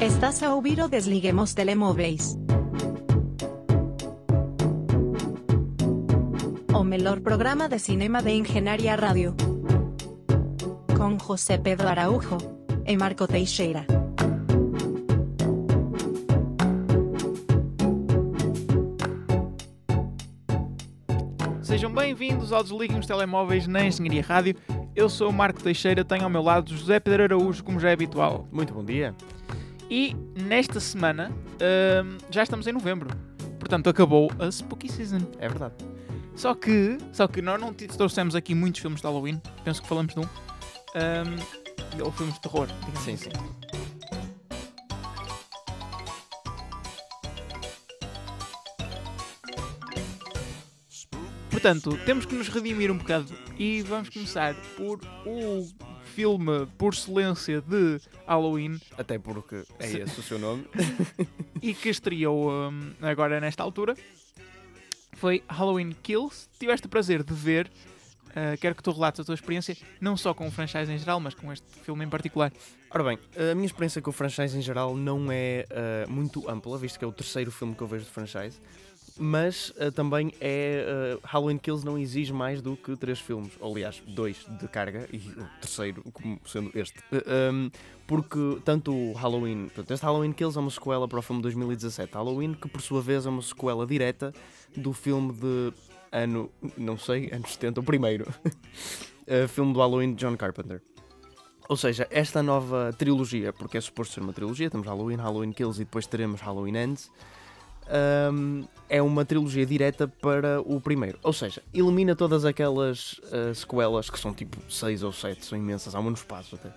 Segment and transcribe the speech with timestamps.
[0.00, 2.34] Estás a ouvir o Desliguemos Telemóveis.
[6.72, 9.36] O melhor programa de cinema de Engenharia Rádio.
[10.96, 12.38] Com José Pedro Araújo
[12.86, 13.84] e Marco Teixeira.
[21.60, 24.56] Sejam bem-vindos ao Desliguem os Telemóveis na Engenharia Rádio.
[24.96, 27.92] Eu sou o Marco Teixeira, tenho ao meu lado José Pedro Araújo, como já é
[27.92, 28.48] habitual.
[28.50, 29.14] Muito bom dia.
[29.90, 33.10] E nesta semana hum, já estamos em novembro.
[33.58, 35.18] Portanto, acabou a Spooky Season.
[35.40, 35.74] É verdade.
[36.36, 39.42] Só que, só que nós não trouxemos aqui muitos filmes de Halloween.
[39.64, 40.22] Penso que falamos de um.
[40.22, 42.68] Hum, ou filmes de terror.
[43.04, 43.30] Sim, sim.
[51.50, 57.60] Portanto, temos que nos redimir um bocado e vamos começar por o filme por excelência
[57.60, 60.66] de Halloween Até porque é Se- esse o seu nome.
[61.62, 63.94] e que estreou hum, agora nesta altura.
[65.14, 66.48] Foi Halloween Kills.
[66.58, 67.70] Tiveste o prazer de ver.
[68.30, 71.20] uh, quero que tu relates a tua experiência, não só com o franchise em geral,
[71.20, 72.52] mas com este filme em particular.
[72.90, 76.76] Ora bem, a minha experiência com o franchise em geral não é ah, muito ampla,
[76.78, 78.58] visto que é o terceiro filme que eu vejo de franchise.
[79.22, 81.18] Mas ah, também é.
[81.22, 83.52] ah, Halloween Kills não exige mais do que três filmes.
[83.60, 86.98] Ou, aliás, dois de carga e o terceiro como sendo este.
[87.12, 87.70] Ah, um,
[88.06, 89.64] porque tanto o Halloween.
[89.66, 92.14] Portanto, este Halloween Kills é uma sequela para o filme de 2017.
[92.14, 94.32] Halloween, que por sua vez é uma sequela direta
[94.74, 95.72] do filme de
[96.10, 96.50] ano.
[96.78, 98.26] não sei, anos 70, o primeiro.
[99.50, 100.82] Filme do Halloween de John Carpenter.
[101.68, 105.80] Ou seja, esta nova trilogia, porque é suposto ser uma trilogia, temos Halloween, Halloween Kills
[105.80, 107.12] e depois teremos Halloween Ends,
[108.32, 111.18] hum, é uma trilogia direta para o primeiro.
[111.22, 115.94] Ou seja, elimina todas aquelas ah, sequelas que são tipo 6 ou 7, são imensas,
[115.94, 116.70] há no espaço até,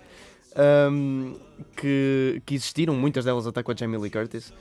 [0.90, 1.36] hum,
[1.76, 4.52] que, que existiram, muitas delas até com a Jamie Lee Curtis.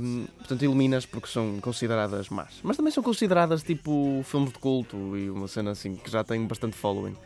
[0.00, 2.60] Hum, portanto, eliminas porque são consideradas más.
[2.62, 6.46] Mas também são consideradas tipo filmes de culto e uma cena assim que já tem
[6.46, 7.16] bastante following.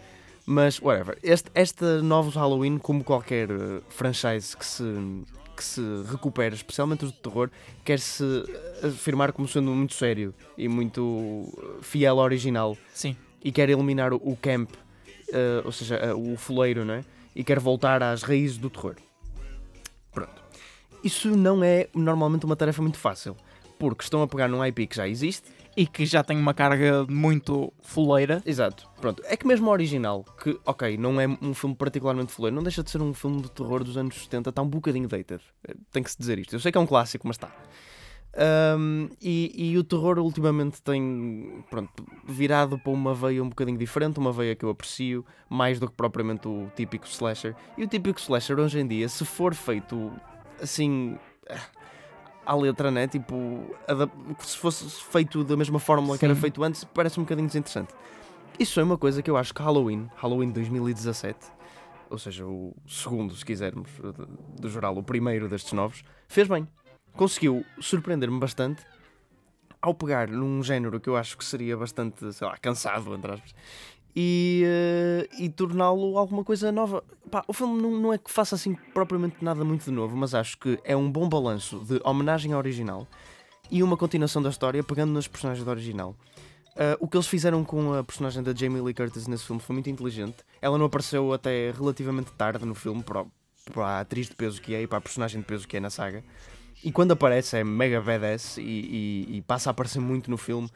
[0.47, 1.19] Mas, whatever.
[1.23, 4.83] Este, este novo Halloween, como qualquer eh, franchise que se,
[5.61, 7.51] que se recupera, especialmente os de terror,
[7.85, 8.25] quer-se
[8.83, 12.79] afirmar como sendo muito sério e muito eh, fiel ao original.
[12.95, 13.15] Sim.
[13.45, 14.71] E quer eliminar o, camp,
[15.31, 17.05] eh, ou seja, eh, o foleiro, não é?
[17.37, 18.97] E quer voltar às raízes do terror.
[20.11, 20.43] Pronto.
[21.05, 23.37] Isso não é normalmente uma tarefa muito fácil.
[23.79, 27.07] Porque estão a pegar num IP que já existe E que já tem uma carga
[27.09, 28.43] muito fuleira.
[28.45, 29.23] Exato, pronto.
[29.25, 32.83] É que mesmo o original, que, ok, não é um filme particularmente fuleiro, não deixa
[32.83, 35.41] de ser um filme de terror dos anos 70, está um bocadinho dated.
[35.67, 36.55] Eh, Tem que se dizer isto.
[36.55, 37.51] Eu sei que é um clássico, mas está.
[38.37, 44.19] Ahm, e, e o terror ultimamente tem pronto, virado para uma veia um bocadinho diferente,
[44.19, 47.57] uma veia que eu aprecio, mais do que propriamente o típico slasher.
[47.79, 50.13] E o típico slasher hoje em dia, se for feito
[50.61, 51.17] assim
[52.45, 53.07] à letra, né?
[53.07, 53.65] Tipo,
[54.41, 56.41] se fosse feito da mesma fórmula que era Sim.
[56.41, 57.95] feito antes, parece um bocadinho desinteressante.
[58.59, 61.39] Isso é uma coisa que eu acho que Halloween, Halloween 2017,
[62.11, 63.89] ou seja, o segundo, se quisermos,
[64.59, 66.69] do geral, o primeiro destes novos, fez bem.
[67.15, 68.83] Conseguiu surpreender-me bastante
[69.81, 73.55] ao pegar num género que eu acho que seria bastante, sei lá, cansado, entre aspas,
[74.15, 77.03] e, eh, e torná-lo alguma coisa nova.
[77.31, 80.35] Pá, o filme não, não é que faça assim propriamente nada muito de novo, mas
[80.35, 83.07] acho que é um bom balanço de homenagem ao original
[83.71, 86.15] e uma continuação da história pegando nas personagens do original.
[86.77, 89.75] Ah, o que eles fizeram com a personagem da Jamie Lee Curtis nesse filme foi
[89.75, 90.39] muito inteligente.
[90.63, 93.25] Ela não apareceu até relativamente tarde no filme para,
[93.73, 95.81] para a atriz de peso que é e para a personagem de peso que é
[95.81, 96.25] na saga.
[96.83, 100.69] E quando aparece é mega badass e, e- e passa a aparecer muito no filme.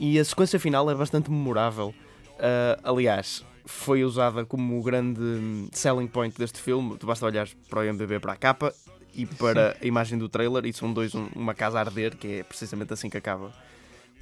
[0.00, 1.94] E a sequência final é bastante memorável.
[2.38, 6.96] Ah, aliás, foi usada como o grande selling point deste filme.
[6.98, 8.72] Tu basta olhar para o IMDb para a capa
[9.14, 12.40] e para a imagem do trailer, e são dois, um- uma casa a arder, que
[12.40, 13.52] é precisamente assim que acaba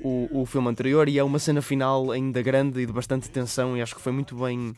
[0.01, 1.09] o, o filme anterior.
[1.09, 4.13] E é uma cena final ainda grande e de bastante tensão, e acho que foi
[4.13, 4.75] muito bem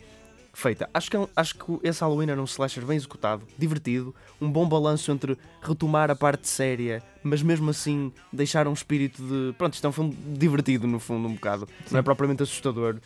[0.53, 0.89] feita.
[0.95, 4.69] Acho que, é acho que esse Halloween era um slasher bem executado, divertido, um bom
[4.69, 9.53] balanço entre retomar a parte séria, mas mesmo assim deixar um espírito de.
[9.59, 11.69] Pronto, isto é um filme divertido no fundo, um bocado.
[11.91, 12.05] Não é Sim.
[12.05, 12.99] propriamente assustador.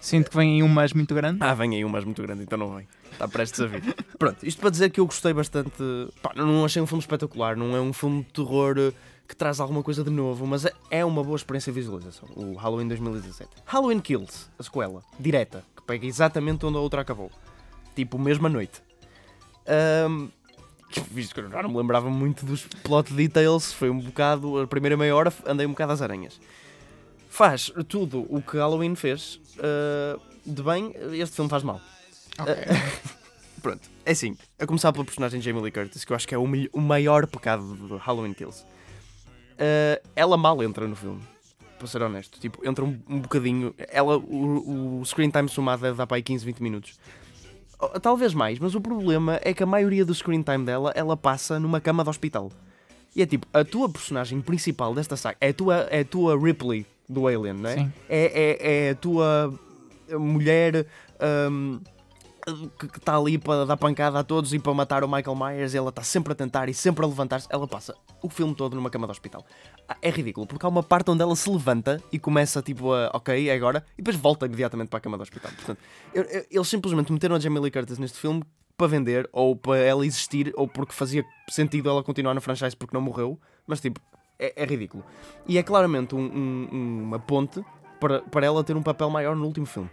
[0.00, 1.38] Sinto que vem aí um mas muito grande.
[1.42, 2.86] Ah, vem aí um mais muito grande, então não vem.
[3.12, 3.82] Está prestes a vir.
[4.18, 5.72] Pronto, isto para dizer que eu gostei bastante.
[6.22, 8.92] Pá, não achei um filme espetacular, não é um filme de terror eh,
[9.26, 12.28] que traz alguma coisa de novo, mas é- é uma boa experiência de visualização.
[12.36, 13.50] O Halloween 2017.
[13.64, 17.30] Halloween Kills, a sequela, direta, que pega exatamente onde a outra acabou.
[17.96, 18.80] Tipo, mesma noite.
[20.90, 24.60] Que, visto que eu já não me lembrava muito dos plot details, foi um bocado.
[24.60, 26.40] A primeira meia hora andei um bocado às aranhas.
[27.36, 31.82] Faz tudo o que Halloween fez ah, de bem, este filme faz mal.
[32.38, 32.54] Ok.
[33.60, 36.38] pronto, é assim, a começar pela personagem Jamie Lee Curtis, que eu acho que é
[36.38, 38.64] o, o maior pecado de Halloween Kills.
[38.64, 41.20] Uh, ela mal entra no filme,
[41.78, 42.40] para ser honesto.
[42.40, 43.74] Tipo, entra um, um bocadinho.
[43.76, 46.98] Ela, o, o screen time somado deve dar para aí 15, 20 minutos.
[47.78, 51.18] Oh, Talvez mais, mas o problema é que a maioria do screen time dela, ela
[51.18, 52.50] passa numa cama de hospital.
[53.14, 56.42] E é tipo, a tua personagem principal desta saga é a tua, é a tua
[56.42, 57.74] Ripley do Alien, não é?
[57.74, 57.92] Sim.
[58.08, 59.52] É, é, é a tua
[60.12, 60.86] mulher
[61.50, 61.80] hum,
[62.78, 65.74] que está ali para dar pancada a todos e para matar o Michael Myers.
[65.74, 67.48] Ela está sempre a tentar e sempre a levantar-se.
[67.50, 69.44] Ela passa o filme todo numa cama de hospital.
[69.88, 73.10] Ah, É ridículo, porque há uma parte onde ela se levanta e começa tipo a,
[73.14, 75.50] ok, é agora, e depois volta imediatamente para a cama de hospital.
[75.56, 75.78] Portanto,
[76.14, 78.42] eu- eu- eles simplesmente meteram a Jamie Lee Curtis neste filme
[78.76, 82.94] para vender, ou para ela existir, ou porque fazia sentido ela continuar no franchise porque
[82.94, 84.00] não morreu, mas tipo,
[84.38, 85.04] é, é ridículo.
[85.46, 86.20] E é claramente um-
[86.72, 87.64] um- uma ponte
[88.00, 89.90] para, para ela ter um papel maior no último filme.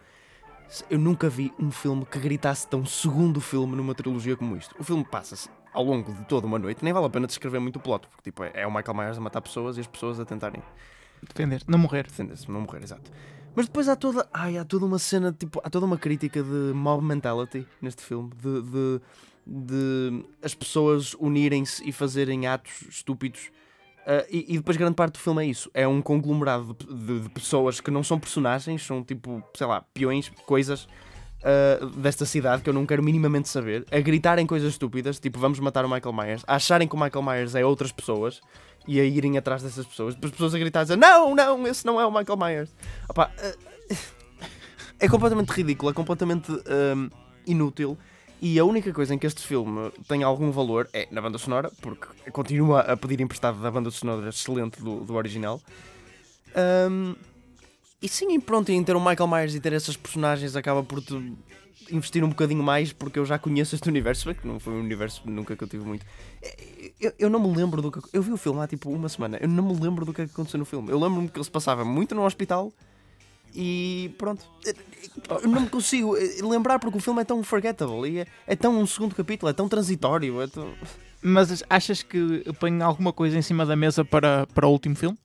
[0.90, 4.76] Eu nunca vi um filme que gritasse tão segundo filme numa trilogia como isto.
[4.80, 7.76] O filme passa-se ao longo de toda uma noite, nem vale a pena descrever muito
[7.78, 10.26] o plot, porque tipo, é o Michael Myers a matar pessoas e as pessoas a
[10.26, 10.62] tentarem
[11.22, 12.04] Defender, não morrer.
[12.04, 13.10] defender-se, não morrer, exato.
[13.56, 16.74] Mas depois há toda, ai, há toda uma cena, tipo, há toda uma crítica de
[16.74, 19.02] mob mentality neste filme, de, de,
[19.46, 23.52] de as pessoas unirem-se e fazerem atos estúpidos.
[24.06, 25.70] Ah, e, e depois grande parte do filme é isso.
[25.74, 29.84] É um conglomerado de, de- de pessoas que não são personagens, são tipo, sei lá,
[29.94, 30.88] peões, coisas
[31.44, 35.60] ah, desta cidade que eu não quero minimamente saber, a gritarem coisas estúpidas, tipo vamos
[35.60, 38.40] matar o Michael Myers, a acharem que o Michael Myers é outras pessoas
[38.88, 41.66] e a irem atrás dessas pessoas, depois as pessoas a gritar a dizer não, não,
[41.68, 42.76] esse não é o Michael Myers.
[43.10, 43.96] Opa, ah,
[45.00, 47.10] é completamente ridículo, é completamente ahm,
[47.46, 47.98] inútil.
[48.46, 51.72] E a única coisa em que este filme tem algum valor é na banda sonora,
[51.82, 55.62] porque continua a pedir emprestado da banda sonora excelente do, do original.
[56.54, 57.16] Ahm,
[58.02, 61.14] e sim, pronto, em ter o Michael Myers e ter essas personagens acaba por te
[61.90, 65.22] investir um bocadinho mais, porque eu já conheço este universo, que não foi um universo
[65.24, 66.06] nunca que eu tive muito.
[67.00, 68.02] Eu, eu não me lembro do que.
[68.12, 70.26] Eu vi o filme há tipo uma semana, eu não me lembro do que é
[70.26, 70.92] aconteceu no filme.
[70.92, 72.74] Eu lembro-me que ele se passava muito no hospital
[73.54, 74.44] e pronto.
[75.42, 78.56] Eu não me consigo eh, lembrar porque o filme é tão forgettable e é, é
[78.56, 80.42] tão um segundo capítulo, é tão transitório.
[80.42, 80.74] É tão...
[81.22, 85.18] Mas achas que põe alguma coisa em cima da mesa para, para o último filme?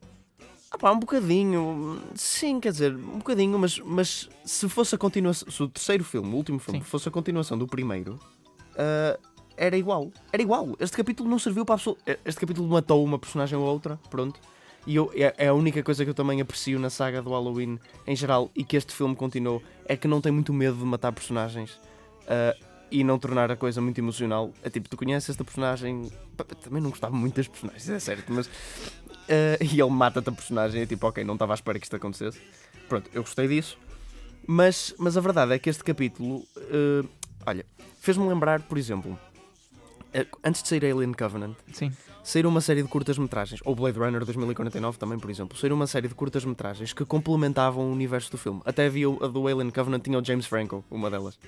[0.70, 5.50] Ah pá, um bocadinho, sim, quer dizer, um bocadinho, mas, mas se fosse a continuação,
[5.50, 6.84] se o terceiro filme, o último filme, Sim.
[6.84, 8.18] fosse a continuação do primeiro,
[8.76, 9.18] ah,
[9.56, 10.12] era igual.
[10.32, 10.76] Era igual.
[10.78, 12.00] Este capítulo não serviu para absoluto.
[12.24, 14.40] Este capítulo matou uma personagem ou outra, pronto.
[14.88, 17.78] E eu, é, é a única coisa que eu também aprecio na saga do Halloween
[18.06, 21.12] em geral e que este filme continuou é que não tem muito medo de matar
[21.12, 21.78] personagens
[22.26, 22.56] ah,
[22.90, 24.50] e não tornar a coisa muito emocional.
[24.62, 26.10] É tipo, tu conheces esta personagem.
[26.62, 28.48] Também não gostava muito das personagens, é certo, mas.
[29.28, 31.94] ah, e ele mata-te a personagem é tipo, ok, não estava à espera que isto
[31.94, 32.40] acontecesse.
[32.88, 33.76] Pronto, eu gostei disso.
[34.46, 37.06] Mas, mas a verdade é que este capítulo, ah,
[37.44, 37.66] olha,
[38.00, 39.18] fez-me lembrar, por exemplo,
[40.14, 41.92] ah, antes de sair Alien Covenant, Sim.
[42.28, 46.08] Saíram uma série de curtas-metragens, ou Blade Runner 2049 também, por exemplo, saíram uma série
[46.08, 48.60] de curtas-metragens que complementavam o universo do filme.
[48.66, 51.38] Até havia a do Alien Covenant, tinha o James Franco, uma delas.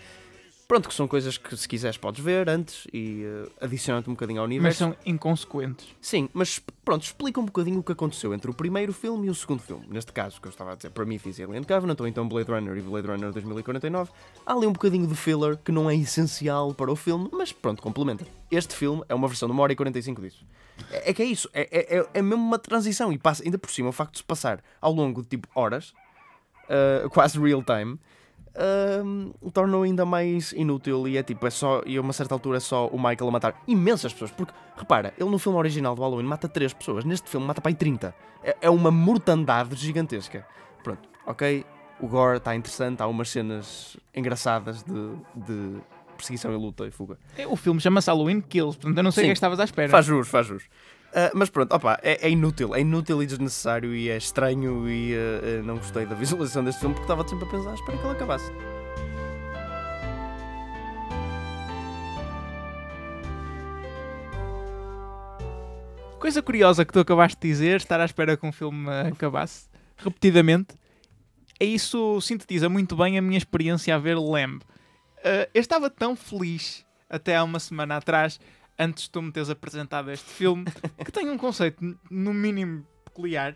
[0.70, 4.40] Pronto, que são coisas que se quiseres podes ver antes e uh, adicionam-te um bocadinho
[4.40, 4.78] ao Mas universo.
[4.78, 5.88] são inconsequentes.
[6.00, 9.34] Sim, mas pronto, explica um bocadinho o que aconteceu entre o primeiro filme e o
[9.34, 9.84] segundo filme.
[9.90, 12.76] Neste caso, que eu estava a dizer, Prometheus e Alien Covenant, ou então Blade Runner
[12.76, 14.12] e Blade Runner 2049.
[14.46, 17.82] Há ali um bocadinho de filler que não é essencial para o filme, mas pronto,
[17.82, 18.24] complementa.
[18.48, 20.46] Este filme é uma versão de 1 hora e 45 disso.
[20.92, 23.58] É, é que é isso, é, é, é- é mesmo uma transição e passa, ainda
[23.58, 25.92] por cima o facto de se passar ao longo de tipo horas,
[27.04, 27.98] uh, quase real time,
[29.04, 32.56] um, torna-o ainda mais inútil e é tipo, é só, e a uma certa altura
[32.56, 36.02] é só o Michael a matar imensas pessoas, porque repara, ele no filme original do
[36.02, 38.14] Halloween mata 3 pessoas, neste filme mata para aí 30.
[38.42, 40.46] É, é uma mortandade gigantesca.
[40.82, 41.64] Pronto, ok,
[42.00, 45.80] o gore está interessante, há umas cenas engraçadas de, de
[46.16, 47.18] perseguição e luta e fuga.
[47.36, 49.60] É, O filme chama-se Halloween Kills, portanto eu não sei o que é que estavas
[49.60, 49.88] à espera.
[49.88, 50.64] Faz jus, faz jus.
[51.12, 55.14] Ah, mas pronto, opa, é, é inútil, é inútil e desnecessário e é estranho e
[55.14, 58.12] ah, não gostei da visualização deste filme porque estava sempre a pensar, espera que ele
[58.12, 58.52] acabasse.
[66.20, 70.74] Coisa curiosa que tu acabaste de dizer, estar à espera que um filme acabasse repetidamente,
[71.58, 74.62] é isso sintetiza muito bem a minha experiência a ver Lamb.
[75.24, 78.38] Eh, eu estava tão feliz até há uma semana atrás,
[78.80, 80.64] antes de tu me teres apresentado este filme,
[81.04, 83.54] que tem um conceito no mínimo peculiar.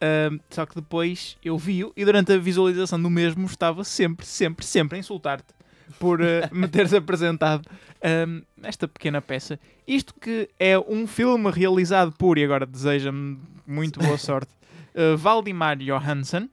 [0.00, 4.66] eh, só que depois eu vi-o e durante a visualização do mesmo estava sempre, sempre,
[4.66, 5.54] sempre a insultar-te
[5.98, 7.68] por eh, me teres apresentado
[8.28, 9.58] um, esta pequena peça.
[9.86, 14.50] Isto que é um filme realizado por, e agora deseja-me muito boa sorte,
[14.94, 16.48] uh, Valdimar Johansson.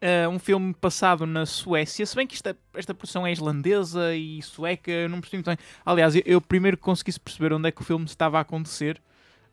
[0.00, 4.40] Uh, um filme passado na Suécia, se bem que esta, esta produção é islandesa e
[4.42, 5.58] sueca, eu não percebi muito bem.
[5.84, 9.02] Aliás, eu, eu primeiro consegui perceber onde é que o filme estava a acontecer,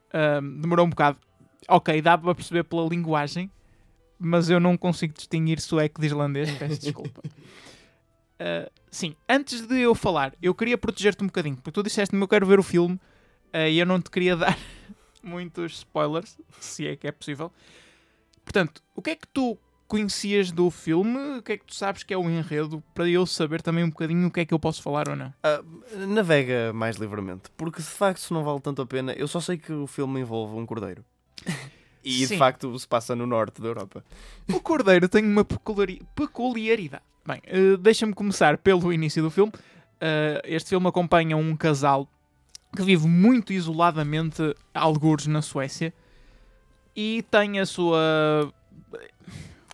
[0.09, 1.17] uh, demorou um bocado.
[1.67, 3.49] Ok, dá para perceber pela linguagem,
[4.19, 7.23] mas eu não consigo distinguir sueco de islandês, peço desculpa.
[7.25, 12.27] Uh, sim, antes de eu falar, eu queria proteger-te um bocadinho, porque tu disseste-me eu
[12.27, 12.99] quero ver o filme
[13.71, 14.55] e eu não te queria dar
[15.23, 17.51] muitos spoilers, se é que é possível.
[18.43, 21.37] Portanto, o que é que tu conhecias do filme?
[21.37, 22.83] O que é que tu sabes que é o enredo?
[22.93, 25.27] Para eu saber também um bocadinho o que é que eu posso falar ou não.
[25.27, 29.13] Uh, navega mais livremente, porque de facto não vale tanto a pena.
[29.13, 31.03] Eu só sei que o filme envolve um cordeiro.
[32.03, 32.33] e Sim.
[32.33, 34.03] de facto se passa no norte da Europa.
[34.51, 37.03] O cordeiro tem uma peculiaridade.
[37.25, 39.51] Bem, uh, deixa-me começar pelo início do filme.
[39.55, 42.07] Uh, este filme acompanha um casal
[42.75, 45.93] que vive muito isoladamente, algures na Suécia,
[46.95, 48.51] e tem a sua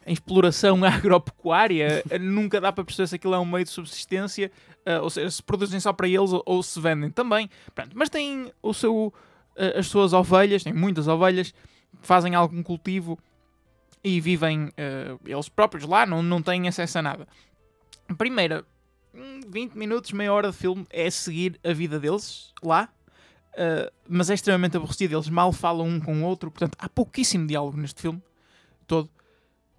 [0.06, 2.04] exploração agropecuária.
[2.20, 4.52] Nunca dá para perceber se aquilo é um meio de subsistência,
[4.88, 7.50] uh, ou seja, se produzem só para eles ou, ou se vendem também.
[7.74, 11.54] Pronto, mas tem o seu, uh, as suas ovelhas, tem muitas ovelhas,
[12.02, 13.18] fazem algum cultivo
[14.04, 17.28] e vivem uh, eles próprios lá, não, não têm acesso a nada.
[18.18, 18.66] Primeira,
[19.48, 22.90] 20 minutos, meia hora de filme é seguir a vida deles lá,
[23.54, 25.16] uh, mas é extremamente aborrecido.
[25.16, 28.22] Eles mal falam um com o outro, portanto, há pouquíssimo diálogo neste filme
[28.88, 29.10] todo.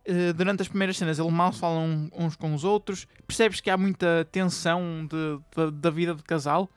[0.09, 3.07] Uh, durante as primeiras cenas, eles mal falam uns com os outros.
[3.27, 6.69] Percebes que há muita tensão de, de, da vida de casal,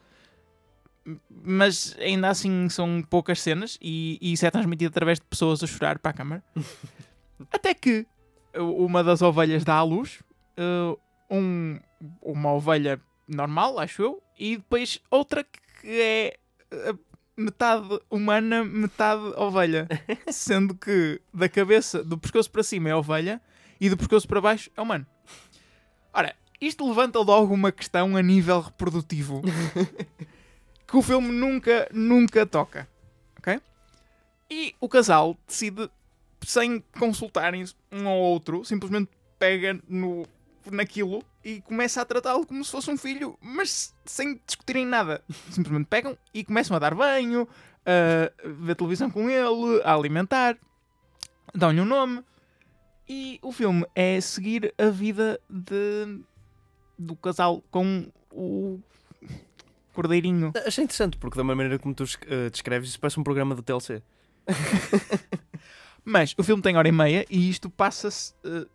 [1.30, 5.68] mas ainda assim são poucas cenas e, e isso é transmitido através de pessoas a
[5.68, 6.44] chorar para a câmara.
[7.52, 8.06] Até que
[8.58, 10.22] uma das ovelhas dá à luz,
[10.58, 10.98] uh,
[11.30, 11.80] um,
[12.22, 16.38] uma ovelha normal, acho eu, e depois outra que é
[16.72, 16.96] eh,
[17.38, 19.88] metade humana, metade ovelha.
[20.32, 23.42] Sendo que da cabeça, do pescoço para cima é ovelha
[23.80, 25.06] e do pescoço para baixo é humano.
[26.14, 29.42] Ora, isto levanta logo uma questão a nível reprodutivo
[30.88, 32.88] que o filme nunca, nunca toca.
[33.38, 33.60] Ok?
[34.50, 35.90] E o casal decide,
[36.46, 40.26] sem consultarem um ao outro, simplesmente pega no
[40.72, 45.24] naquilo e começa a tratá-lo como se fosse um filho, mas sem discutirem nada.
[45.52, 47.48] Simplesmente pegam e começam a dar banho,
[47.86, 50.58] a ver televisão com ele, a alimentar,
[51.54, 52.24] dão-lhe um nome.
[53.08, 56.20] E o filme é seguir a vida de,
[56.98, 58.82] do casal com o
[59.94, 60.52] cordeirinho.
[60.66, 64.02] Achei interessante, porque da maneira como tu uh, descreves, isso parece um programa do TLC.
[66.04, 68.68] Mas o filme tem hora e meia e isto passa-se uh,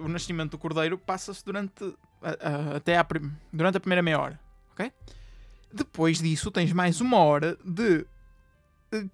[0.00, 3.06] o nascimento do cordeiro passa-se durante a, a, até a,
[3.52, 4.40] durante a primeira meia hora,
[4.72, 4.92] ok?
[5.72, 8.06] Depois disso tens mais uma hora de
[8.94, 9.10] uh,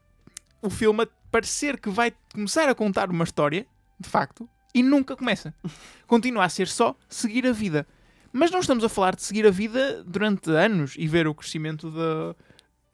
[0.62, 3.66] o filme parecer que vai começar a contar uma história,
[3.98, 5.54] de facto, e nunca começa.
[6.06, 7.86] Continua a ser só seguir a vida.
[8.32, 11.90] Mas não estamos a falar de seguir a vida durante anos e ver o crescimento
[11.90, 12.34] da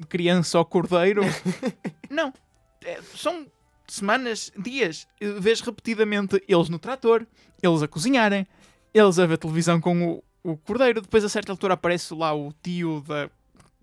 [0.07, 1.23] criança ao cordeiro.
[2.11, 2.33] não.
[2.85, 3.47] É, são
[3.87, 5.07] semanas, dias,
[5.39, 7.27] vês repetidamente eles no trator,
[7.63, 8.47] eles a cozinharem,
[8.93, 11.01] eles a ver televisão com o, o cordeiro.
[11.01, 13.31] Depois, a certa altura, aparece lá o tio da.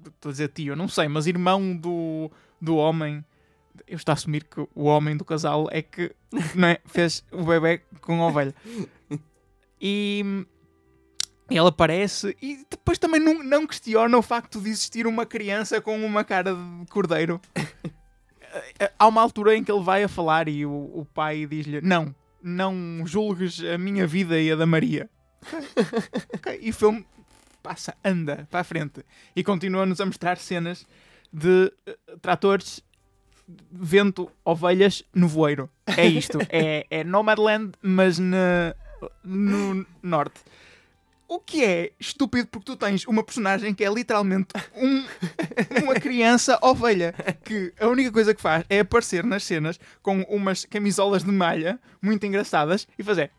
[0.05, 3.23] Estou a dizer tio, não sei, mas irmão do, do homem.
[3.87, 7.81] Eu estou a assumir que o homem do casal é que é, fez o bebê
[8.01, 8.55] com a ovelha.
[9.79, 10.45] E
[11.49, 16.03] ele aparece e depois também não, não questiona o facto de existir uma criança com
[16.03, 17.39] uma cara de cordeiro.
[18.97, 22.13] Há uma altura em que ele vai a falar e o, o pai diz-lhe: Não,
[22.47, 25.09] não julgues a minha vida e a da Maria.
[26.33, 26.59] okay.
[26.61, 27.05] E o filme
[27.61, 29.03] passa, anda para a frente
[29.35, 30.87] e continua-nos a mostrar cenas
[31.31, 32.81] de uh, tratores,
[33.71, 35.69] vento, ovelhas no voeiro.
[35.85, 36.39] É isto.
[36.49, 38.73] é, é Nomadland, mas na,
[39.23, 40.39] no norte.
[41.27, 45.05] O que é estúpido porque tu tens uma personagem que é literalmente um,
[45.83, 50.63] uma criança ovelha que a única coisa que faz é aparecer nas cenas com umas
[50.63, 53.31] camisolas de malha muito engraçadas e fazer.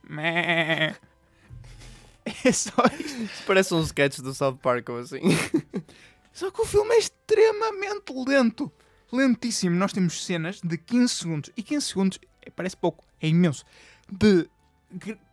[2.44, 3.44] É só isto.
[3.46, 5.20] Parece um sketch do South Park ou assim.
[6.30, 8.70] Só que o filme é extremamente lento.
[9.10, 9.74] Lentíssimo.
[9.74, 11.50] Nós temos cenas de 15 segundos.
[11.56, 13.64] E 15 segundos é, parece pouco, é imenso.
[14.10, 14.46] De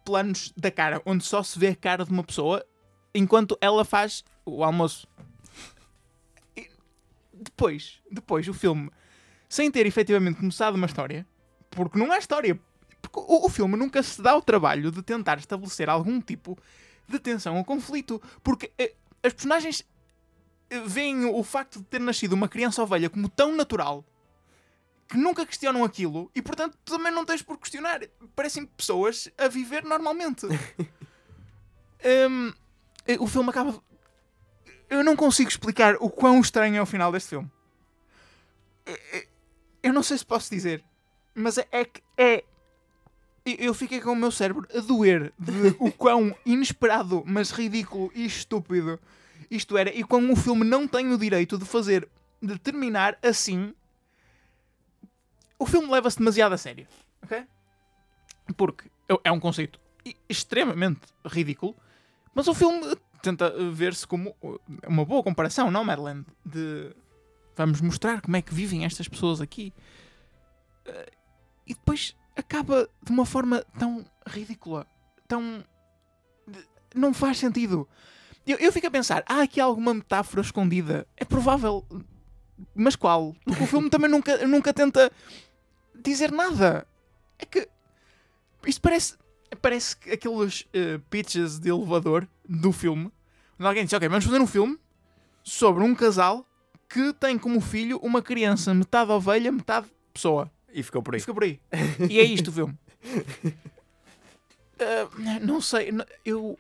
[0.04, 2.66] planos da cara, onde só se vê a cara de uma pessoa
[3.14, 5.08] enquanto ela faz o almoço.
[6.56, 6.70] E
[7.34, 8.92] depois, depois, o filme,
[9.48, 11.26] sem ter efetivamente começado uma história,
[11.70, 12.60] porque não há história,
[13.02, 16.58] porque o, o filme nunca se dá o trabalho de tentar estabelecer algum tipo
[17.08, 18.94] de tensão ou conflito, porque eh,
[19.24, 19.86] as personagens
[20.70, 24.04] eh, veem o facto de ter nascido uma criança ovelha como tão natural
[25.08, 28.02] que nunca questionam aquilo e, portanto, também não tens por questionar.
[28.36, 30.48] Parecem pessoas a viver normalmente.
[32.30, 32.54] Hum,
[33.20, 33.82] o filme acaba.
[34.88, 37.52] Eu não consigo explicar o quão estranho é o final deste filme.
[39.82, 40.86] Eu não sei se posso dizer,
[41.34, 42.44] mas é que é.
[43.44, 48.24] Eu fiquei com o meu cérebro a doer de o quão inesperado, mas ridículo e
[48.24, 49.00] estúpido
[49.50, 52.08] isto era e quão o filme não tem o direito de fazer,
[52.42, 53.74] de terminar assim.
[55.58, 56.88] O filme leva-se demasiado a sério,
[57.24, 57.46] ok?
[58.58, 58.90] Porque
[59.24, 59.80] é um conceito
[60.30, 61.76] extremamente ridículo,
[62.34, 64.36] mas o filme tenta ver-se como
[64.88, 66.26] uma boa comparação, não, Madeline?
[66.46, 66.94] De
[67.56, 69.74] vamos mostrar como é que vivem estas pessoas aqui.
[70.86, 71.12] Eh,
[71.68, 74.86] e depois acaba de uma forma tão ridícula,
[75.28, 75.64] tão.
[76.94, 77.88] não faz sentido.
[78.46, 81.08] Eu, eu fico a pensar, há aqui alguma metáfora escondida?
[81.18, 81.84] É provável,
[82.74, 83.36] mas qual?
[83.44, 85.12] Porque o filme também nunca, nunca tenta
[85.94, 86.88] dizer nada.
[87.38, 87.68] É que
[88.66, 89.18] isto parece
[89.62, 93.12] parece aqueles uh, pitches de elevador do filme,
[93.60, 94.78] onde alguém diz, ok, vamos fazer um filme
[95.44, 96.46] sobre um casal
[96.90, 100.52] que tem como filho uma criança metade ovelha, metade pessoa.
[100.72, 101.18] E ficou por aí.
[101.18, 101.60] E ficou por aí.
[102.10, 102.78] e é isto o filme.
[104.76, 105.90] Uh, não sei,
[106.24, 106.60] eu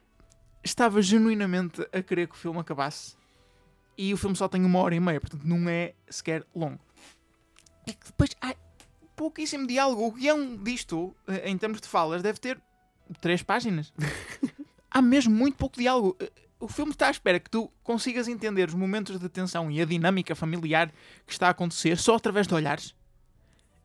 [0.63, 3.15] estava genuinamente a querer que o filme acabasse.
[3.97, 6.79] E o filme só tem uma hora e meia, portanto não é sequer longo.
[7.87, 8.55] É que depois há
[9.15, 10.05] pouquíssimo diálogo.
[10.05, 12.59] O guião disto, eh, em termos de falas, deve ter
[13.21, 13.93] três páginas.
[14.89, 16.15] Há mesmo muito pouco diálogo.
[16.19, 19.81] Eh, o filme está à espera que tu consigas entender os momentos de tensão e
[19.81, 20.91] a dinâmica familiar
[21.25, 22.95] que está a acontecer só através de olhares.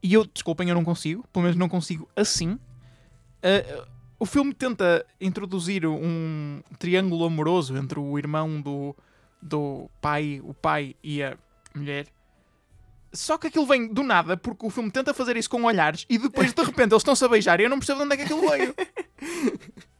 [0.02, 1.26] E eu, desculpem, eu não consigo.
[1.32, 2.52] Pelo menos não consigo assim.
[2.52, 3.86] Uh,
[4.18, 8.94] o filme tenta introduzir um triângulo amoroso entre o irmão do,
[9.40, 11.36] do pai, o pai e a
[11.74, 12.06] mulher.
[13.12, 16.16] Só que aquilo vem do nada, porque o filme tenta fazer isso com olhares e
[16.16, 18.22] depois de repente eles estão-se a beijar e eu não percebo de onde é que
[18.22, 18.74] aquilo veio.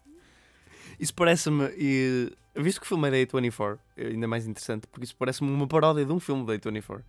[1.01, 5.05] Isso parece-me, e visto que o filme é da A24, é ainda mais interessante, porque
[5.05, 7.03] isso parece-me uma paródia de um filme da A24.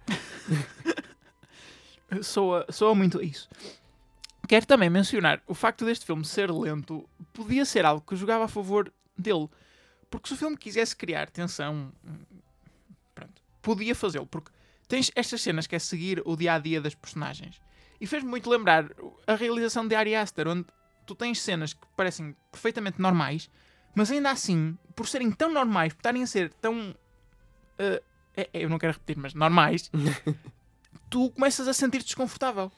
[2.23, 3.49] soa, soa muito isso.
[4.47, 8.47] Quero também mencionar o facto deste filme ser lento podia ser algo que jogava a
[8.47, 9.49] favor dele.
[10.11, 11.91] Porque se o filme quisesse criar tensão,
[13.15, 14.27] pronto, podia fazê-lo.
[14.27, 14.51] Porque
[14.87, 17.59] tens estas cenas que é seguir o dia a dia das personagens.
[17.99, 18.91] E fez-me muito lembrar
[19.25, 20.65] a realização de Ari Aster, onde
[21.05, 23.49] tu tens cenas que parecem perfeitamente normais,
[23.95, 26.91] mas ainda assim, por serem tão normais, por estarem a ser tão.
[27.79, 28.03] Uh,
[28.35, 29.89] é, eu não quero repetir, mas normais,
[31.09, 32.69] tu começas a sentir-te desconfortável.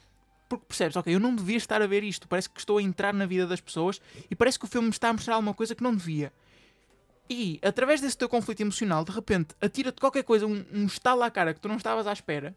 [0.48, 3.12] Porque percebes, ok, eu não devia estar a ver isto, parece que estou a entrar
[3.12, 5.74] na vida das pessoas e parece que o filme me está a mostrar alguma coisa
[5.74, 6.32] que não devia.
[7.34, 11.32] E, através desse teu conflito emocional, de repente, atira-te qualquer coisa, um, um estalo à
[11.32, 12.56] cara que tu não estavas à espera,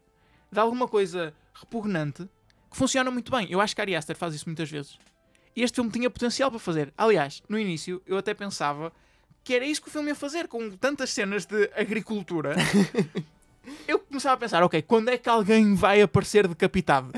[0.51, 2.29] de alguma coisa repugnante,
[2.69, 3.47] que funciona muito bem.
[3.49, 4.99] Eu acho que Ari Aster faz isso muitas vezes.
[5.55, 6.93] E este filme tinha potencial para fazer.
[6.95, 8.93] Aliás, no início, eu até pensava
[9.43, 12.55] que era isso que o filme ia fazer, com tantas cenas de agricultura.
[13.87, 17.11] eu começava a pensar, ok, quando é que alguém vai aparecer decapitado?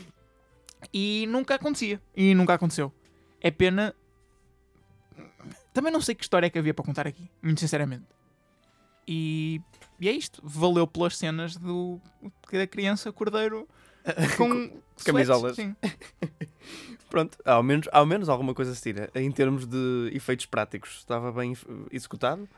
[0.90, 2.00] e nunca acontecia.
[2.16, 2.90] E nunca aconteceu.
[3.38, 3.94] É pena.
[5.72, 8.04] Também não sei que história é que havia para contar aqui, muito sinceramente.
[9.06, 9.60] E,
[9.98, 10.40] e é isto.
[10.44, 12.00] Valeu pelas cenas do
[12.52, 13.68] da criança cordeiro
[14.36, 15.56] com camisolas.
[15.56, 15.74] Sim.
[17.10, 19.10] Pronto, ao menos, ao menos alguma coisa se tira.
[19.14, 21.56] Em termos de efeitos práticos, estava bem
[21.90, 22.48] executado?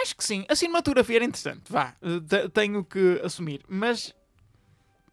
[0.00, 0.46] Acho que sim.
[0.48, 1.94] A cinematografia era interessante, vá.
[2.54, 3.62] Tenho que assumir.
[3.68, 4.14] Mas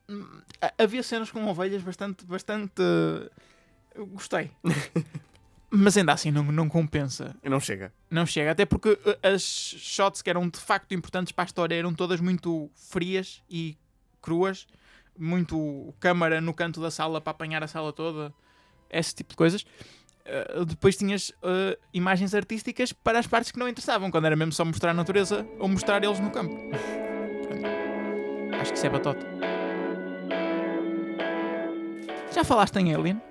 [0.10, 0.42] hum,
[0.78, 2.26] havia cenas com ovelhas bastante.
[2.26, 2.82] bastante.
[4.14, 4.52] Gostei.
[5.70, 7.36] Mas ainda assim não, não compensa.
[7.44, 7.94] Não chega.
[8.10, 11.76] Não chega, até porque uh, as shots que eram de facto importantes para a história
[11.76, 13.78] eram todas muito frias e
[14.22, 14.66] cruas.
[15.20, 18.34] Muito câmara no canto da sala para apanhar a sala toda.
[18.90, 19.64] Esse tipo de coisas.
[20.26, 24.52] Uh, depois tinhas uh, imagens artísticas para as partes que não interessavam, quando era mesmo
[24.54, 26.56] só mostrar a natureza ou mostrar eles no campo.
[28.60, 29.26] Acho que isso é batota.
[32.34, 33.22] Já falaste em Alien?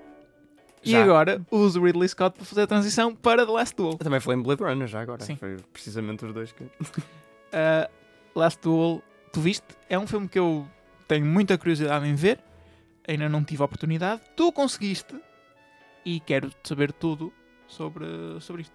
[0.87, 0.99] Já.
[0.99, 3.91] E agora uso Ridley Scott para fazer a transição para The Last Duel.
[3.91, 5.23] Eu também falei em Blade Runner já agora.
[5.23, 5.35] Sim.
[5.35, 6.63] Foi precisamente os dois que.
[6.63, 7.89] uh,
[8.35, 9.65] Last Duel, tu viste?
[9.89, 10.67] É um filme que eu
[11.07, 12.39] tenho muita curiosidade em ver.
[13.07, 14.21] Ainda não tive a oportunidade.
[14.35, 15.15] Tu conseguiste.
[16.05, 17.33] E quero saber tudo
[17.67, 18.05] sobre,
[18.39, 18.73] sobre isto.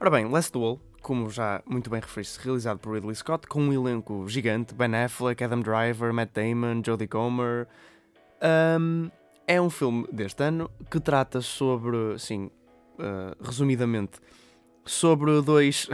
[0.00, 3.72] Ora bem, Last Duel, como já muito bem referiste, realizado por Ridley Scott, com um
[3.72, 7.66] elenco gigante: Ben Affleck, Adam Driver, Matt Damon, Jodie Comer.
[8.40, 9.10] Um,
[9.48, 12.50] é um filme deste ano que trata sobre, assim,
[12.98, 14.20] uh, resumidamente,
[14.84, 15.88] sobre dois.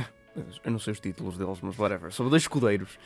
[0.64, 2.12] Eu não sei os títulos deles, mas whatever.
[2.12, 2.98] Sobre dois escudeiros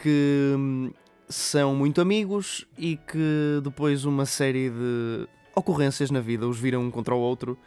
[0.00, 0.92] que hum,
[1.28, 6.90] são muito amigos e que depois uma série de ocorrências na vida os viram um
[6.90, 7.58] contra o outro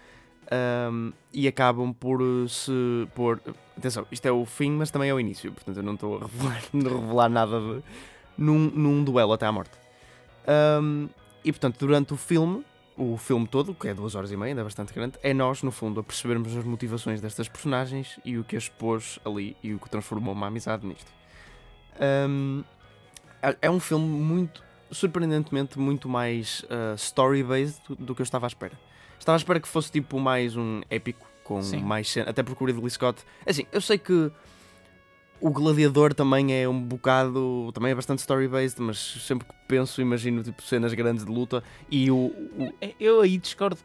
[0.92, 3.42] um, e acabam por se por
[3.78, 6.20] atenção, isto é o fim, mas também é o início, portanto eu não estou a
[6.22, 6.62] revelar,
[7.02, 7.84] revelar nada de,
[8.38, 9.78] num, num duelo até à morte.
[10.82, 11.10] Um,
[11.48, 12.62] e portanto, durante o filme,
[12.98, 15.64] o filme todo, que é duas horas e meia, ainda é bastante grande, é nós,
[15.64, 19.74] no fundo, a percebermos as motivações destas personagens e o que as pôs ali e
[19.74, 21.10] o que transformou uma amizade nisto.
[22.30, 22.66] Um,
[23.62, 28.50] é um filme muito, surpreendentemente, muito mais uh, story-based do, do, que eu estava à
[28.50, 28.78] espera.
[29.18, 31.82] Estava à espera que fosse tipo mais um épico, com Sim.
[31.82, 33.24] mais cena, até porque o Ridley Scott.
[33.46, 34.30] Assim, eu sei que
[35.40, 37.72] o Gladiador também é um bocado.
[37.74, 42.10] também é bastante story-based, mas sempre que penso, imagino tipo cenas grandes de luta e
[42.10, 42.16] o.
[42.16, 42.74] o...
[42.82, 43.78] É, eu aí discordo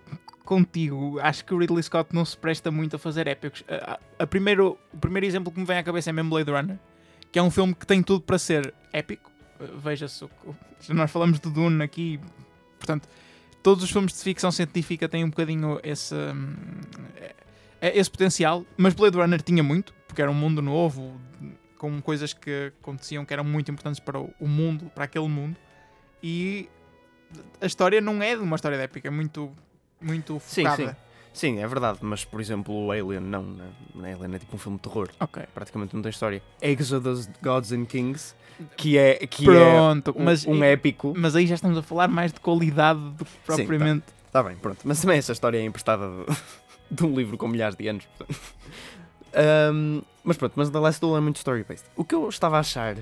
[0.44, 1.18] contigo.
[1.20, 3.64] Acho que o Ridley Scott não se presta muito a fazer épicos.
[3.68, 6.50] A, a, a primeiro, o primeiro exemplo que me vem à cabeça é mesmo Blade
[6.50, 6.78] Runner,
[7.30, 9.30] que é um filme que tem tudo para ser épico.
[9.82, 10.28] Veja-se,
[10.88, 12.18] nós falamos de Dune aqui,
[12.78, 13.08] portanto,
[13.62, 16.54] todos os filmes de ficção científica têm um bocadinho esse, hum,
[17.80, 21.18] esse potencial, mas Blade Runner tinha muito porque era um mundo novo,
[21.78, 25.56] com coisas que aconteciam que eram muito importantes para o mundo, para aquele mundo.
[26.22, 26.68] E
[27.58, 29.50] a história não é de uma história épica, é muito,
[29.98, 30.76] muito focada.
[30.76, 30.96] Sim, sim.
[31.32, 33.42] Sim, é verdade, mas por exemplo o Alien não,
[33.94, 34.12] né?
[34.12, 35.08] Alien é tipo um filme de terror.
[35.18, 35.44] Ok.
[35.54, 36.42] Praticamente não tem história.
[36.60, 38.34] Exodus Gods and Kings,
[38.76, 41.14] que é, que pronto, é um, mas, um épico.
[41.16, 44.04] Mas aí já estamos a falar mais de qualidade do que propriamente.
[44.08, 44.80] Sim, tá, tá bem, pronto.
[44.84, 46.36] Mas também essa história é emprestada de,
[46.94, 48.04] de um livro com milhares de anos.
[48.04, 48.38] Portanto.
[49.34, 51.88] Um, mas pronto, mas The Last Duel é muito story-based.
[51.96, 52.96] O que eu estava a achar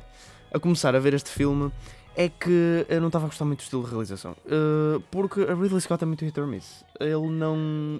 [0.53, 1.71] a começar a ver este filme
[2.17, 4.33] é que eu não estava a gostar muito do estilo de realização.
[4.45, 6.85] Uh, porque a Ridley Scott é muito hit or miss.
[6.99, 7.57] Ele não,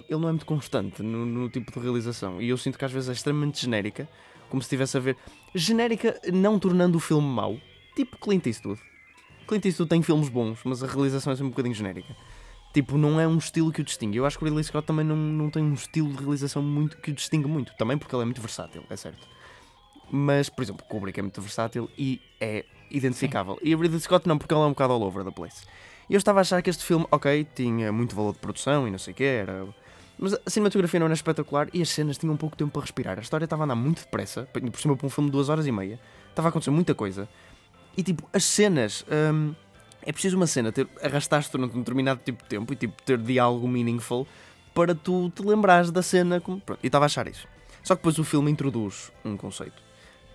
[0.09, 2.41] ele não é muito constante no, no, tipo de realização.
[2.41, 4.07] E eu sinto que às vezes é extremamente genérica,
[4.49, 5.17] como se estivesse a ver.
[5.55, 7.57] Genérica não tornando o filme mau,
[7.95, 8.81] tipo Clint Eastwood.
[9.47, 12.15] Clint Eastwood tem filmes bons, mas a realização é sempre um bocadinho genérica.
[12.73, 14.17] Tipo, não é um estilo que o distingue.
[14.17, 16.97] Eu acho que o Ridley Scott também não, não tem um estilo de realização muito
[16.97, 17.73] que o distingue muito.
[17.75, 19.27] Também porque ele é muito versátil, é certo.
[20.09, 23.55] Mas, por exemplo, Kubrick é muito versátil e é identificável.
[23.55, 23.69] Sim.
[23.69, 25.65] E o Ridley Scott não, porque ele é um bocado all over the place.
[26.09, 28.91] E eu estava a achar que este filme, ok, tinha muito valor de produção e
[28.91, 29.67] não sei o que, era...
[30.17, 33.17] Mas a cinematografia não era espetacular e as cenas tinham um pouco tempo para respirar.
[33.17, 35.65] A história estava a andar muito depressa, por cima para um filme de duas horas
[35.65, 35.99] e meia.
[36.29, 37.27] Estava a acontecer muita coisa.
[37.97, 39.05] E tipo, as cenas...
[39.09, 39.55] Hum,
[40.03, 43.17] é preciso uma cena, ter, arrastaste durante um determinado tipo de tempo e tipo, ter
[43.17, 44.27] diálogo meaningful
[44.73, 46.39] para tu te lembrares da cena.
[46.39, 47.47] Como, pronto, e estava a achar isso.
[47.83, 49.81] Só que depois o filme introduz um conceito.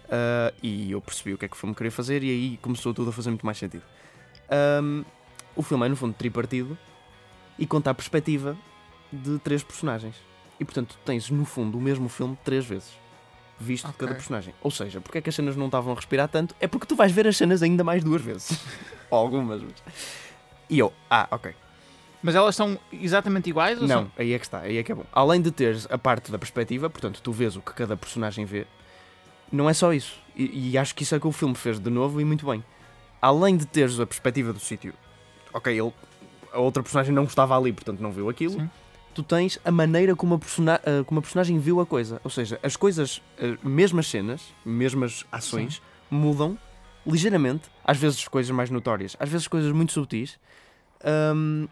[0.04, 2.94] Uh, e eu percebi o que é que o filme queria fazer e aí começou
[2.94, 3.82] tudo a fazer muito mais sentido.
[4.82, 5.04] Um,
[5.54, 6.78] o filme é no fundo tripartido
[7.58, 8.56] e conta a perspectiva
[9.12, 10.14] de três personagens.
[10.60, 13.05] E portanto tens no fundo o mesmo filme três vezes
[13.58, 13.92] visto okay.
[13.92, 14.54] de cada personagem.
[14.62, 16.54] Ou seja, porque é que as cenas não estavam a respirar tanto?
[16.60, 18.58] É porque tu vais ver as cenas ainda mais duas vezes.
[19.10, 19.62] Ou algumas.
[19.62, 19.72] Mas...
[20.68, 21.54] E eu, ah, ok.
[22.22, 23.80] Mas elas são exatamente iguais?
[23.80, 24.12] não, são?
[24.16, 25.04] aí é que está, aí é que é bom.
[25.12, 28.66] Além de teres a parte da perspectiva, portanto, tu vês o que cada personagem vê,
[29.52, 30.16] não é só isso.
[30.34, 32.64] E, e acho que isso é que o filme fez de novo e muito bem.
[33.22, 34.92] Além de teres a perspectiva do sítio,
[35.52, 35.92] ok, ele,
[36.52, 38.54] a outra personagem não estava ali, portanto não viu aquilo.
[38.54, 38.68] Sim
[39.16, 42.20] tu tens a maneira como a, persona uh, como a personagem viu a coisa.
[42.22, 45.80] Ou seja, as coisas, uh, mesmas cenas, mesmas ações, Sim.
[46.10, 46.58] mudam
[47.06, 47.70] ligeiramente.
[47.82, 50.38] Às vezes coisas mais notórias, às vezes coisas muito subtis,
[51.02, 51.66] um,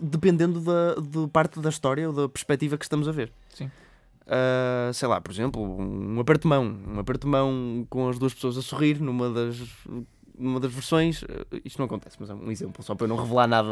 [0.00, 3.32] dependendo da, de parte da história ou da perspectiva que estamos a ver.
[3.52, 3.68] Sim.
[4.26, 6.78] Uh, sei lá, por exemplo, um aperto-mão.
[6.86, 9.56] Um aperto-mão com as duas pessoas a sorrir numa das
[10.40, 13.16] numa das versões, eh, isto não acontece, mas é um exemplo, só para eu não
[13.16, 13.68] revelar nada.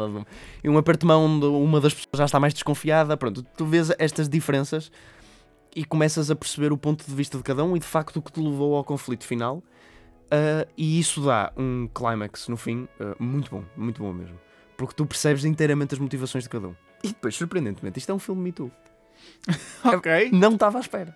[0.63, 3.65] E um aperto de mão onde uma das pessoas já está mais desconfiada, pronto, tu
[3.65, 4.91] vês estas diferenças
[5.75, 8.21] e começas a perceber o ponto de vista de cada um e de facto o
[8.21, 9.63] que te levou ao conflito final.
[10.27, 14.39] Uh, e isso dá um clímax no fim uh, muito bom, muito bom mesmo.
[14.77, 16.75] Porque tu percebes inteiramente as motivações de cada um.
[17.03, 18.71] E depois, surpreendentemente, isto é um filme Me Too.
[19.83, 20.29] ok.
[20.31, 21.15] Não estava à espera.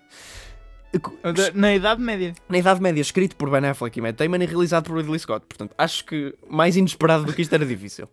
[1.53, 2.33] Na Idade Média.
[2.47, 5.45] Na Idade Média, escrito por Ben Affleck e Matt Damon e realizado por Ridley Scott.
[5.47, 8.07] Portanto, acho que mais inesperado do que isto era difícil.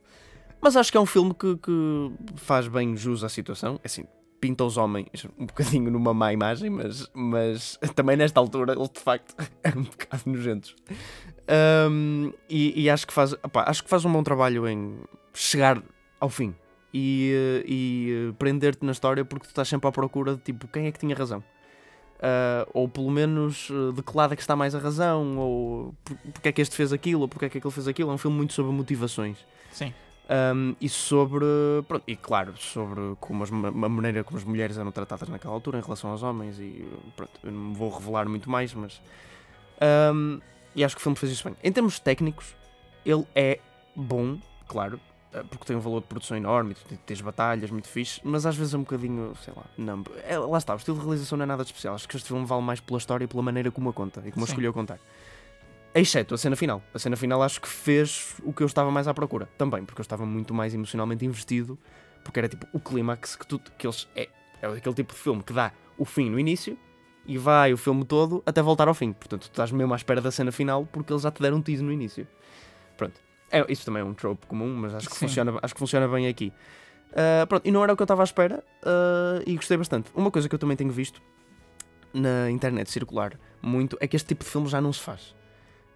[0.60, 3.80] Mas acho que é um filme que, que faz bem jus à situação.
[3.82, 4.04] É assim,
[4.40, 9.00] pinta os homens um bocadinho numa má imagem, mas, mas também nesta altura eles de
[9.00, 10.74] facto eram um bocado nojentos.
[11.90, 14.98] Um, e, e, acho, que faz, opa, acho que faz um bom trabalho em
[15.34, 15.82] chegar
[16.18, 16.54] ao fim
[16.92, 20.92] e, e prender-te na história porque tu estás sempre à procura de tipo quem é
[20.92, 21.42] que tinha razão.
[22.20, 25.94] Uh, ou pelo menos uh, de que lado é que está mais a razão, ou
[26.34, 28.10] porque é que este fez aquilo, ou porque é que aquele fez aquilo.
[28.10, 29.38] É um filme muito sobre motivações.
[29.72, 29.94] Sim.
[30.28, 31.46] Um, e sobre.
[31.88, 35.78] Pronto, e claro, sobre como as, a maneira como as mulheres eram tratadas naquela altura
[35.78, 36.60] em relação aos homens.
[36.60, 39.00] E pronto, eu não vou revelar muito mais, mas.
[40.14, 40.40] Um,
[40.76, 41.56] e acho que o filme fez isso bem.
[41.64, 42.54] Em termos técnicos,
[43.04, 43.58] ele é
[43.96, 45.00] bom, claro,
[45.48, 48.76] porque tem um valor de produção enorme, tens batalhas muito fixe, mas às vezes é
[48.76, 50.02] um bocadinho, sei lá, não.
[50.24, 51.94] É, lá está, o estilo de realização não é nada de especial.
[51.94, 54.32] Acho que este filme vale mais pela história e pela maneira como a conta e
[54.32, 54.98] como a escolheu contar.
[55.94, 56.82] Exceto a cena final.
[56.94, 59.48] A cena final acho que fez o que eu estava mais à procura.
[59.58, 61.78] Também, porque eu estava muito mais emocionalmente investido,
[62.24, 64.08] porque era tipo o clímax que, tu, que eles.
[64.14, 64.28] É,
[64.62, 66.76] é aquele tipo de filme que dá o fim no início
[67.26, 69.12] e vai o filme todo até voltar ao fim.
[69.12, 71.62] Portanto, tu estás mesmo à espera da cena final porque eles já te deram um
[71.62, 72.26] tease no início.
[72.96, 73.29] Pronto.
[73.50, 75.26] É, isso também é um trope comum, mas acho que, Sim.
[75.26, 76.52] funciona, acho que funciona bem aqui.
[77.12, 80.10] Ah, pronto, e não era o que eu estava à espera ah, e gostei bastante.
[80.14, 81.20] Uma coisa que eu também tenho visto
[82.12, 85.34] na internet circular muito é que este tipo de filme já não se faz.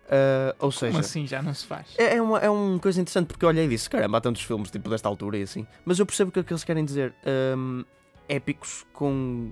[0.09, 1.95] Ah, ou seja, Como assim já não se faz?
[1.97, 4.43] é, é uma, é uma coisa interessante porque eu olhei e disse: caramba, há tantos
[4.43, 5.67] filmes tipo desta altura e assim.
[5.85, 7.15] Mas eu percebo que o que eles querem dizer
[7.57, 7.85] hum,
[8.29, 9.51] épicos com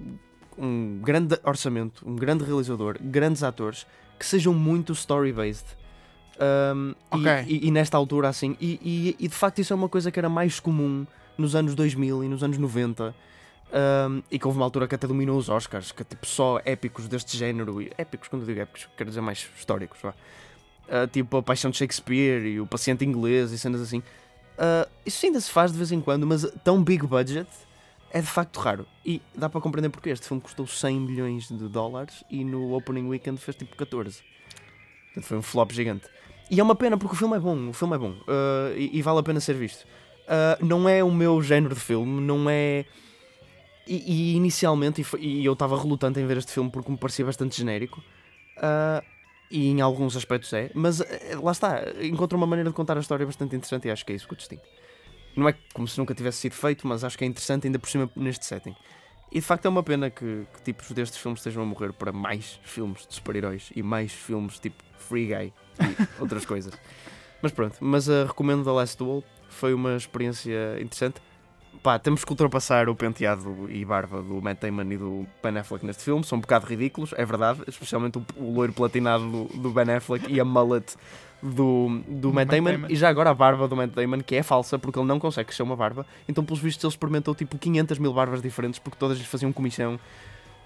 [0.59, 3.87] um grande orçamento, um grande realizador, grandes atores
[4.19, 5.65] que sejam muito story-based.
[6.41, 7.45] Hum, e- Ok.
[7.47, 10.19] e, e nesta altura, assim, e, e- e de facto isso é uma coisa que
[10.19, 11.07] era mais comum
[11.39, 13.15] nos anos 2000 e nos anos 90.
[13.75, 16.61] hum, e que houve uma altura que até dominou os Oscars, que é tipo só
[16.65, 17.81] épicos deste género.
[17.81, 19.99] E épicos, quando eu digo épicos, quero dizer mais históricos.
[20.03, 20.11] Vá.
[20.11, 24.01] Uh, tipo a Paixão de Shakespeare e o Paciente Inglês e cenas assim.
[24.59, 27.49] Uh, isso ainda se faz de vez em quando, mas tão big budget
[28.11, 28.87] é de facto raro.
[29.07, 33.09] E dá para compreender porque este filme custou 100 milhões de dólares e no opening
[33.09, 34.21] weekend fez tipo 14.
[35.07, 36.05] Portanto, foi um flop gigante.
[36.53, 38.99] E é uma pena porque o filme é bom, o filme é bom uh, e,
[38.99, 39.87] e vale a pena ser visto.
[40.25, 42.85] Uh, não é o meu género de filme, não é.
[43.87, 47.25] E, e inicialmente, e, e eu estava relutante em ver este filme porque me parecia
[47.25, 48.05] bastante genérico.
[48.59, 49.03] Uh,
[49.51, 53.01] e em alguns aspectos é, mas eh, lá está, encontra uma maneira de contar a
[53.01, 54.63] história bastante interessante e acho que é isso que o distingue.
[55.35, 57.89] Não é como se nunca tivesse sido feito, mas acho que é interessante ainda por
[57.89, 58.75] cima neste setting.
[59.35, 62.13] E de facto é uma pena que, que tipos destes filmes estejam a morrer para
[62.13, 66.75] mais filmes de super-heróis e mais filmes tipo Free Guy e outras coisas.
[67.41, 71.23] Mas pronto, mas uh, recomendo The Last Duel, foi uma experiência interessante.
[71.83, 75.85] Pá, temos que ultrapassar o penteado e barba do Matt Damon e do Ben Affleck
[75.85, 79.71] neste filme, são um bocado ridículos, é verdade, especialmente o, o loiro platinado do, do
[79.71, 80.95] Ben Affleck e a mullet
[81.43, 82.87] do, do Matt Matt Damon, Damon.
[82.89, 85.53] e já agora a barba do Matt Damon, que é falsa, porque ele não consegue
[85.53, 89.19] ser uma barba, então pelos vistos ele experimentou tipo 500 mil barbas diferentes, porque todas
[89.19, 89.99] lhes faziam comissão.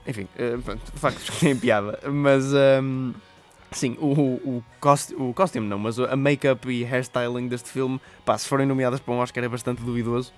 [0.06, 2.52] Enfim, eh, pronto, de facto que tem piada, mas...
[2.52, 3.12] ehm,
[3.72, 8.38] Sim, o, o, cost, o costume não, mas a make-up e hairstyling deste filme, pá,
[8.38, 10.32] se forem nomeadas para um Oscar é bastante duvidoso.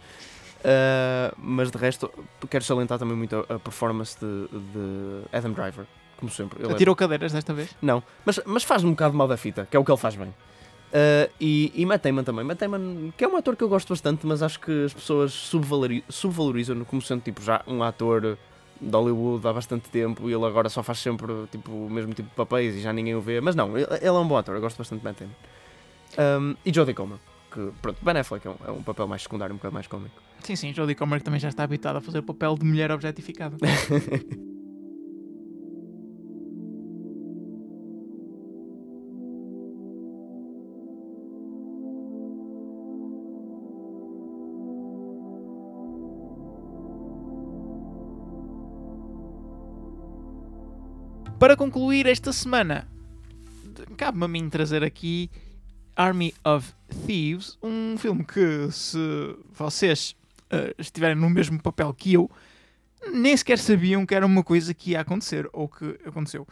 [0.60, 2.10] Uh, mas de resto,
[2.50, 6.62] quero salientar também muito a, a performance de, de Adam Driver, como sempre.
[6.62, 7.70] Ele é- Tirou cadeiras desta vez?
[7.80, 10.16] Não, mas, mas faz um bocado mal da fita, que é o que ele faz
[10.16, 10.28] bem.
[10.28, 12.44] Uh, e, e Matt Damon também.
[12.44, 15.32] Matt Damon, que é um ator que eu gosto bastante, mas acho que as pessoas
[15.32, 18.36] subvalori- subvalorizam-no como sendo tipo, já um ator
[18.80, 22.28] de Hollywood há bastante tempo e ele agora só faz sempre tipo, o mesmo tipo
[22.30, 23.40] de papéis e já ninguém o vê.
[23.40, 26.40] Mas não, ele, ele é um bom ator, eu gosto bastante de Matt Damon.
[26.40, 27.18] Um, e Jodie Comer,
[27.50, 30.22] que pronto, Ben Affleck é um, é um papel mais secundário, um bocado mais cómico.
[30.42, 33.56] Sim, sim, Jodie Comer também já está habituada a fazer o papel de mulher objetificada.
[51.38, 52.88] Para concluir esta semana,
[53.96, 55.30] cabe-me a mim trazer aqui
[55.98, 56.72] Army of
[57.04, 58.98] Thieves, um filme que, se
[59.50, 60.14] vocês
[60.48, 62.30] eh, estiverem no mesmo papel que eu,
[63.12, 66.46] nem sequer sabiam que era uma coisa que ia acontecer, ou que aconteceu.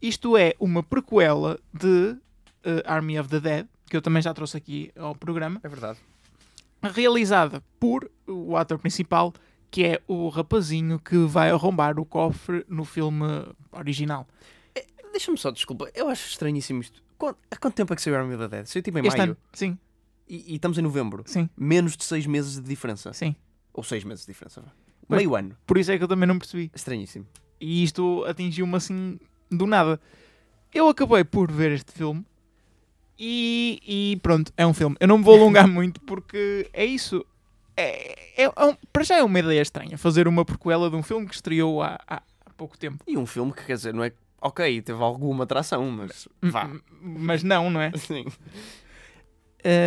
[0.00, 2.16] Isto é uma prequela de
[2.64, 5.98] eh, Army of the Dead, que eu também já trouxe aqui ao programa, É verdade.
[6.82, 9.34] realizada por o ator principal,
[9.70, 13.26] que é o rapazinho que vai arrombar o cofre no filme
[13.70, 14.26] original.
[15.12, 17.02] Deixa-me só, desculpa, eu acho estranhíssimo isto.
[17.18, 18.66] Quanto- há quanto tempo é que saiu Army of the Dead?
[18.66, 19.76] Saiu tipo em Este maio ano, sim,
[20.28, 21.24] e, e estamos em novembro.
[21.26, 23.12] sim, Menos de 6 meses de diferença.
[23.12, 23.34] sim.
[23.74, 24.62] Ou 6 meses de diferença.
[25.06, 25.18] Pois.
[25.20, 25.56] Meio ano.
[25.66, 26.70] Por isso é que eu também não percebi.
[26.74, 27.26] Estranhíssimo.
[27.60, 29.18] E isto atingiu-me assim
[29.50, 30.00] do nada.
[30.74, 32.24] Eu acabei por ver este filme
[33.18, 33.80] e,
[34.14, 34.96] e pronto, é um filme.
[35.00, 37.24] Eu não me vou alongar muito porque é isso.
[37.76, 41.02] É, é, é um- para já é uma ideia estranha fazer uma prequela de um
[41.02, 42.22] filme que estreou há- há
[42.56, 43.02] pouco tempo.
[43.06, 44.12] E um filme que quer dizer, não é.
[44.40, 46.28] Ok, teve alguma atração, mas.
[46.40, 46.70] Vá.
[47.00, 47.90] Mas não, não é?
[47.98, 48.24] Sim.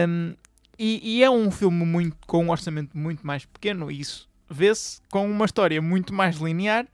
[0.08, 0.36] Um,
[0.78, 5.02] e, e é um filme muito, com um orçamento muito mais pequeno, e isso vê-se
[5.10, 6.86] com uma história muito mais linear.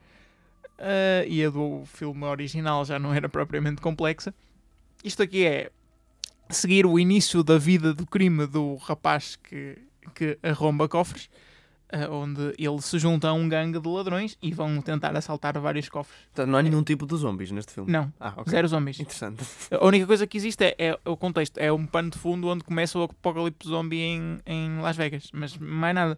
[0.80, 4.34] uh, e a do filme original já não era propriamente complexa.
[5.04, 5.72] Isto aqui é
[6.50, 9.78] seguir o início da vida do crime do rapaz que,
[10.14, 11.30] que arromba cofres
[12.12, 16.16] onde ele se junta a um gangue de ladrões e vão tentar assaltar vários cofres.
[16.34, 17.92] Portanto, não há nenhum tipo de zombies neste filme.
[17.92, 18.52] Não, Ah, ok.
[18.52, 19.00] zero zombies.
[19.00, 19.44] Interessante.
[19.72, 22.64] A única coisa que existe é, é o contexto, é um pano de fundo onde
[22.64, 26.18] começa o apocalipse zombie em, em Las Vegas, mas mais nada.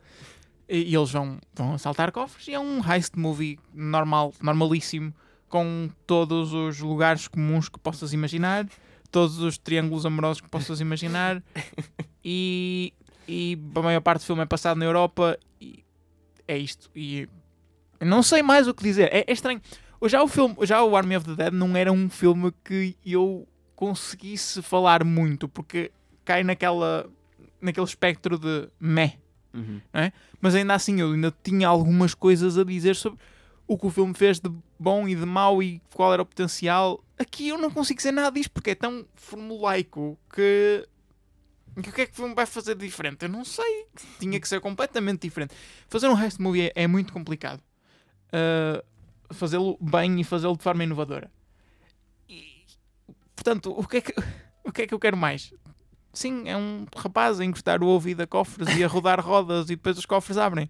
[0.68, 5.14] E, e eles vão, vão assaltar cofres e é um heist movie normal, normalíssimo,
[5.48, 8.68] com todos os lugares comuns que possas imaginar,
[9.12, 11.42] todos os triângulos amorosos que possas imaginar
[12.24, 12.94] e,
[13.28, 15.38] e a maior parte do filme é passado na Europa
[16.50, 16.90] é isto.
[16.96, 17.30] E
[18.02, 19.62] não sei mais o que dizer, é, é estranho.
[20.08, 23.48] Já o, filme, já o Army of the Dead não era um filme que eu
[23.76, 25.92] conseguisse falar muito, porque
[26.26, 27.10] cai naquela,
[27.62, 29.18] naquele espectro de meh.
[29.54, 29.82] Uhum.
[30.42, 33.20] Mas ainda assim eu ainda tinha algumas coisas a dizer sobre
[33.68, 37.04] o que o filme fez de bom e de mau e qual era o potencial.
[37.18, 40.88] Aqui eu não consigo dizer nada disto porque é tão formulaico que.
[41.88, 43.24] O que é que vai fazer de diferente?
[43.24, 43.86] Eu não sei.
[44.20, 45.56] Tinha que ser completamente diferente.
[45.88, 47.62] Fazer um heist movie é, é muito complicado.
[48.34, 48.84] Uh,
[49.34, 51.32] fazê-lo bem e fazê-lo de forma inovadora.
[52.28, 52.66] E,
[53.36, 54.14] portanto, o que, é que,
[54.64, 55.54] o que é que eu quero mais?
[56.12, 59.76] Sim, é um rapaz a encostar o ouvido a cofres e a rodar rodas e
[59.76, 60.70] depois os cofres abrem.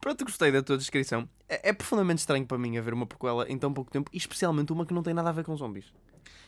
[0.00, 1.28] Pronto, gostei da tua descrição.
[1.48, 4.72] É, é profundamente estranho para mim haver uma prequela em tão pouco tempo, e especialmente
[4.72, 5.86] uma que não tem nada a ver com zombies.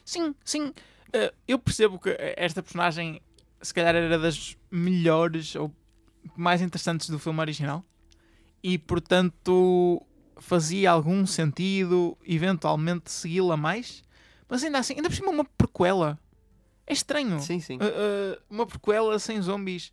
[0.04, 0.72] Sim, sim.
[1.16, 3.20] Uh, eu percebo que esta personagem
[3.60, 5.72] se calhar era das melhores ou
[6.36, 7.82] mais interessantes do filme original
[8.62, 10.02] e portanto
[10.36, 14.04] fazia algum sentido eventualmente segui-la mais,
[14.48, 16.18] mas ainda assim, ainda por cima uma prequela.
[16.86, 17.40] É estranho.
[17.40, 17.78] Sim, sim.
[17.78, 19.92] Uh, uh, uma prequela sem zombies.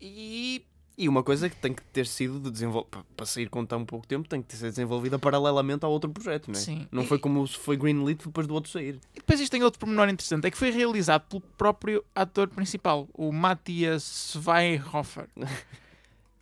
[0.00, 0.64] E
[1.00, 4.04] E uma coisa que tem que ter sido de desenvolver para sair com tão pouco
[4.04, 6.62] tempo, tem que ser desenvolvida paralelamente ao outro projeto, não é?
[6.62, 6.88] Sim.
[6.90, 8.98] Não E- foi como se foi Greenlit depois do outro sair.
[9.14, 13.08] E depois isto tem outro pormenor interessante, é que foi realizado pelo próprio ator principal,
[13.14, 15.28] o Matthias Weihhofer.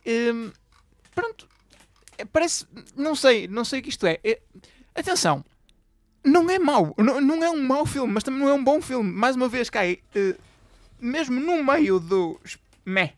[0.05, 0.51] Hum,
[1.13, 1.47] pronto,
[2.17, 2.65] É, parece,
[2.95, 4.19] não sei, não sei o que isto é.
[4.23, 4.39] É-
[4.95, 5.45] atenção,
[6.23, 8.81] não é mau, não, não é um mau filme, mas também não é um bom
[8.81, 9.11] filme.
[9.11, 10.35] Mais uma vez cai, eh,
[10.99, 12.39] mesmo no meio do
[12.85, 13.13] meh.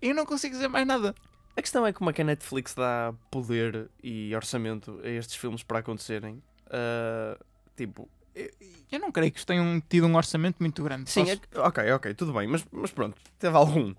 [0.00, 1.14] Eu não consigo dizer mais nada.
[1.56, 5.62] A questão é como é que a Netflix dá poder e orçamento a estes filmes
[5.62, 6.42] para acontecerem.
[6.70, 7.38] Ah,
[7.76, 8.08] tipo,
[8.92, 11.10] Eu não creio que isto tenham tido um orçamento muito grande.
[11.10, 13.94] Sim, Posso- é ok, ok, tudo bem, mas, mas pronto, teve algum.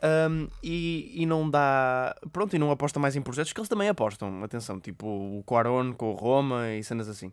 [0.00, 2.16] Ahm, e, e não dá.
[2.32, 4.42] Pronto, e não aposta mais em projetos que eles também apostam.
[4.44, 7.32] Atenção, tipo o Quaron com o Roma e cenas assim.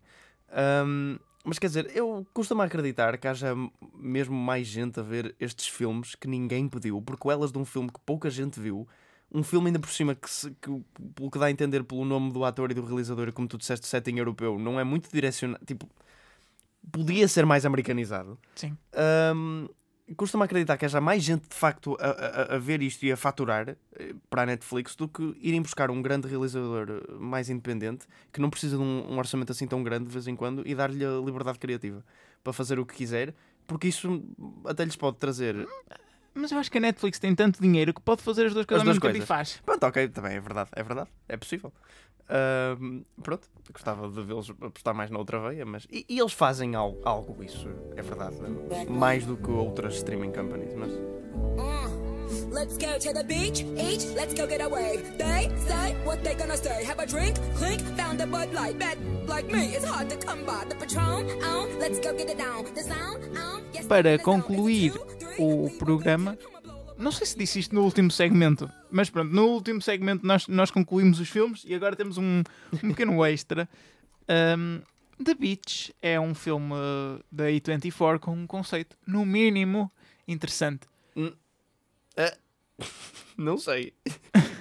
[0.52, 3.54] Ahm, mas quer dizer, eu costumo acreditar que haja
[3.96, 7.90] mesmo mais gente a ver estes filmes que ninguém pediu, porque elas de um filme
[7.90, 8.88] que pouca gente viu.
[9.32, 10.82] Um filme ainda por cima que, se- que,
[11.16, 13.58] pelo que dá a entender pelo nome do ator e do realizador, e como tu
[13.60, 15.64] disseste, setting europeu, não é muito direcionado.
[15.66, 15.88] Tipo,
[16.92, 18.38] podia ser mais americanizado.
[18.56, 18.76] Sim.
[19.36, 19.68] Hum,
[20.16, 23.18] costumo acreditar que haja mais gente de facto a, a- a ver isto e a
[23.18, 28.06] faturar eh, para a Netflix do que irem buscar um grande realizador eh, mais independente
[28.34, 30.74] que não precisa de um, um orçamento assim tão grande de vez em quando e
[30.76, 32.04] dar-lhe a liberdade criativa
[32.44, 33.34] para fazer o que quiser,
[33.68, 34.24] porque isso
[34.66, 35.68] até lhes pode trazer.
[36.34, 38.82] Mas eu acho que a Netflix tem tanto dinheiro que pode fazer as duas coisas
[38.82, 39.62] As ao duas mesmo tempo e faz.
[39.66, 41.74] Pronto, ok, também é verdade, é verdade, é possível.
[42.80, 45.88] Hum, pronto, gostava de vê-los apostar mais na outra veia, mas.
[45.92, 48.36] E, e eles fazem algo, algo, isso é verdade,
[48.88, 50.92] mais do que outras streaming companies, mas.
[52.52, 55.18] Let's go to the beach, each, let's go get a wave.
[55.20, 56.84] They say what they gonna say.
[56.84, 58.80] Have a drink, clink, found a Bud Light.
[58.80, 60.66] Bet like me, it's hard to come by.
[60.68, 62.66] The Patron, um, let's go get it down.
[62.74, 64.94] The sound, um, yes, Para concluir
[65.38, 66.36] o programa,
[66.98, 70.72] não sei se disse isto no último segmento, mas pronto, no último segmento nós, nós
[70.72, 72.42] concluímos os filmes e agora temos um,
[72.74, 73.70] um pequeno extra.
[74.28, 74.82] Um,
[75.24, 76.74] The Beach é um filme
[77.32, 79.92] da A24 com um conceito, no mínimo,
[80.28, 80.88] interessante.
[83.38, 83.94] Não sei.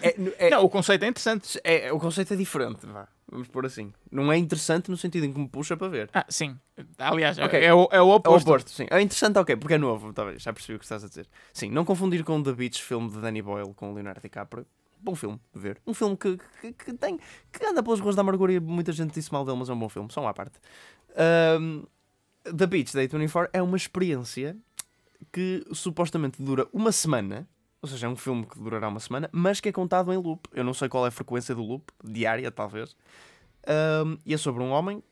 [0.03, 1.59] É, é- Não, o conceito é interessante.
[1.65, 3.09] é- o conceito é diferente, vá.
[3.31, 3.93] Vamos pôr assim.
[4.11, 6.09] Não é interessante no sentido em que me puxa para ver.
[6.15, 6.57] Ah, sim.
[6.97, 7.59] Aliás, é- Ok.
[7.63, 8.49] é, o, é o É o oposto.
[8.49, 8.87] oposto, sim.
[8.91, 10.43] É interessante, ok, porque é novo, talvez.
[10.43, 11.29] Já percebi o que estás a dizer.
[11.53, 14.67] Sim, não confundir com The Beach, filme de Danny Boyle com Leonardo DiCaprio.
[15.01, 15.81] Bom filme de ver.
[15.87, 17.19] Um filme que, que, que tem.
[17.53, 19.79] que anda pelas ruas da amargura e muita gente disse mal dele, mas é um
[19.79, 20.59] bom filme, só uma à parte.
[21.17, 21.85] Ahm,
[22.45, 24.57] The Beach, da A24, é uma experiência
[25.33, 27.49] que supostamente dura uma semana.
[27.81, 30.49] Ou seja, é um filme que durará uma semana, mas que é contado em loop.
[30.53, 32.97] Eu não sei qual é a frequência do loop, diária talvez.
[33.67, 35.03] Ahm, e é sobre um homem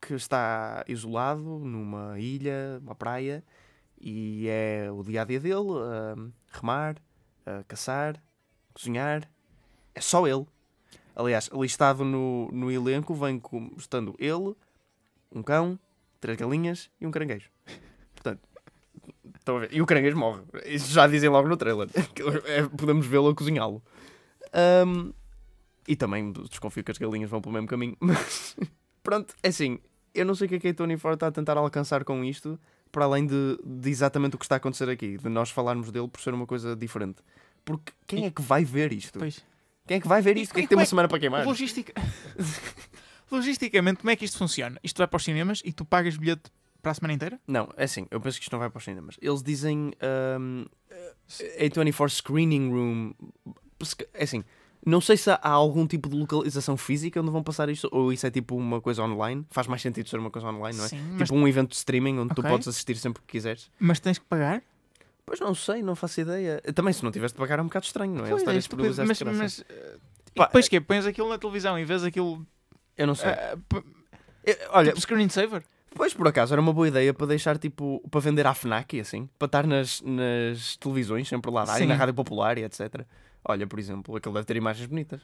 [0.00, 3.44] que está isolado numa ilha, uma praia,
[4.00, 6.96] e é o dia a dia dele: ahm, remar,
[7.46, 8.20] ah, caçar,
[8.74, 9.30] cozinhar.
[9.94, 10.46] É só ele.
[11.14, 14.54] Aliás, listado no, no elenco vem com, estando ele,
[15.32, 15.78] um cão,
[16.20, 17.48] três galinhas e um caranguejo.
[19.46, 19.68] Estão a ver?
[19.72, 20.42] E o caranguejo morre.
[20.64, 21.88] Isso já dizem logo no trailer.
[22.46, 23.80] É, podemos vê-lo a cozinhá-lo.
[24.52, 25.12] Ahm,
[25.86, 27.96] e também desconfio que as galinhas vão pelo mesmo caminho.
[28.00, 28.56] Mas
[29.04, 29.78] pronto, é assim.
[30.12, 32.24] Eu não sei o que é que a Tony Ford está a tentar alcançar com
[32.24, 32.58] isto,
[32.90, 36.08] para além de, de exatamente o que está a acontecer aqui, de nós falarmos dele
[36.08, 37.22] por ser uma coisa diferente.
[37.64, 39.18] Porque quem é que vai ver isto?
[39.18, 39.44] Pois.
[39.86, 40.54] Quem é que vai ver isto?
[40.54, 41.46] Quem é como que tem é uma semana para queimar?
[41.46, 41.92] Logistica...
[43.30, 44.78] Logisticamente, como é que isto funciona?
[44.82, 46.50] Isto vai para os cinemas e tu pagas bilhete
[46.86, 47.40] para a semana inteira?
[47.48, 49.16] Não, é assim, eu penso que isto não vai para os cinemas.
[49.20, 49.90] Eles dizem
[50.40, 50.64] um,
[51.58, 53.12] A24 Screening Room.
[54.14, 54.44] É assim,
[54.86, 58.24] não sei se há algum tipo de localização física onde vão passar isto, ou isso
[58.24, 59.44] é tipo uma coisa online.
[59.50, 60.88] Faz mais sentido ser uma coisa online, não é?
[60.88, 62.50] Sim, Tipo mas, um evento de streaming onde tu Ok.
[62.52, 63.68] podes assistir sempre que quiseres.
[63.80, 64.62] mas tens que pagar?
[65.26, 66.62] Pois não sei, não faço ideia.
[66.72, 68.28] Também se não tivesse de pagar é um bocado estranho, não é?
[68.30, 69.96] Eles Pois, é estarem esta mas, mas, eh,
[70.36, 72.46] Pá, depois que Pões aquilo na televisão e vês aquilo
[72.96, 73.30] Eu não sei.
[73.30, 73.84] eh, p-
[74.70, 75.64] olha, tipo screensaver?
[75.96, 79.00] Pois, por acaso, era uma boa ideia para deixar, tipo, para vender à FNAC e
[79.00, 83.02] assim, para estar nas, nas televisões, sempre lá dar, e na rádio popular e etc.
[83.42, 85.22] Olha, por exemplo, aquele deve ter imagens bonitas.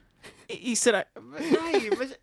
[0.49, 1.07] E, e será.
[1.17, 2.19] Ai, mas.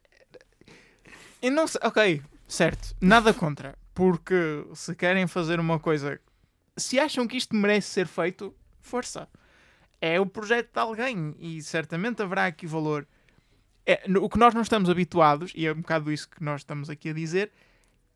[1.42, 1.80] Eu não sei.
[1.84, 2.96] Ok, certo.
[3.00, 3.78] Nada contra.
[3.94, 6.20] Porque se querem fazer uma coisa.
[6.76, 9.28] Se acham que isto merece ser feito, força.
[10.02, 13.06] É o projeto de alguém e certamente haverá aqui valor.
[13.86, 16.62] É, no- o que nós não estamos habituados, e é um bocado isso que nós
[16.62, 17.52] estamos aqui a dizer,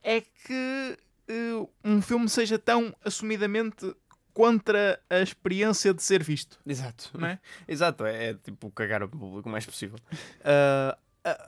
[0.03, 0.97] é que
[1.27, 3.95] eh, um filme seja tão assumidamente
[4.33, 6.59] contra a experiência de ser visto.
[6.65, 7.11] Exato.
[7.17, 7.39] Não é?
[7.67, 9.97] Exato, é, é, tipo cagar ao público o mais possível.
[10.43, 10.97] Ah,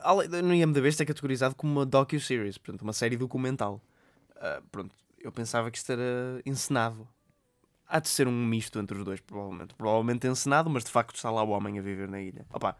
[0.02, 3.80] além- no IMDB isto é categorizado como uma docu-series, portanto, uma série documental.
[4.36, 7.06] Ah, pronto, eu pensava que isto era encenado.
[7.88, 9.74] Há de ser um misto entre os dois, provavelmente.
[9.74, 12.44] Provavelmente encenado, mas de facto está lá o homem a viver na ilha.
[12.52, 12.76] Opa,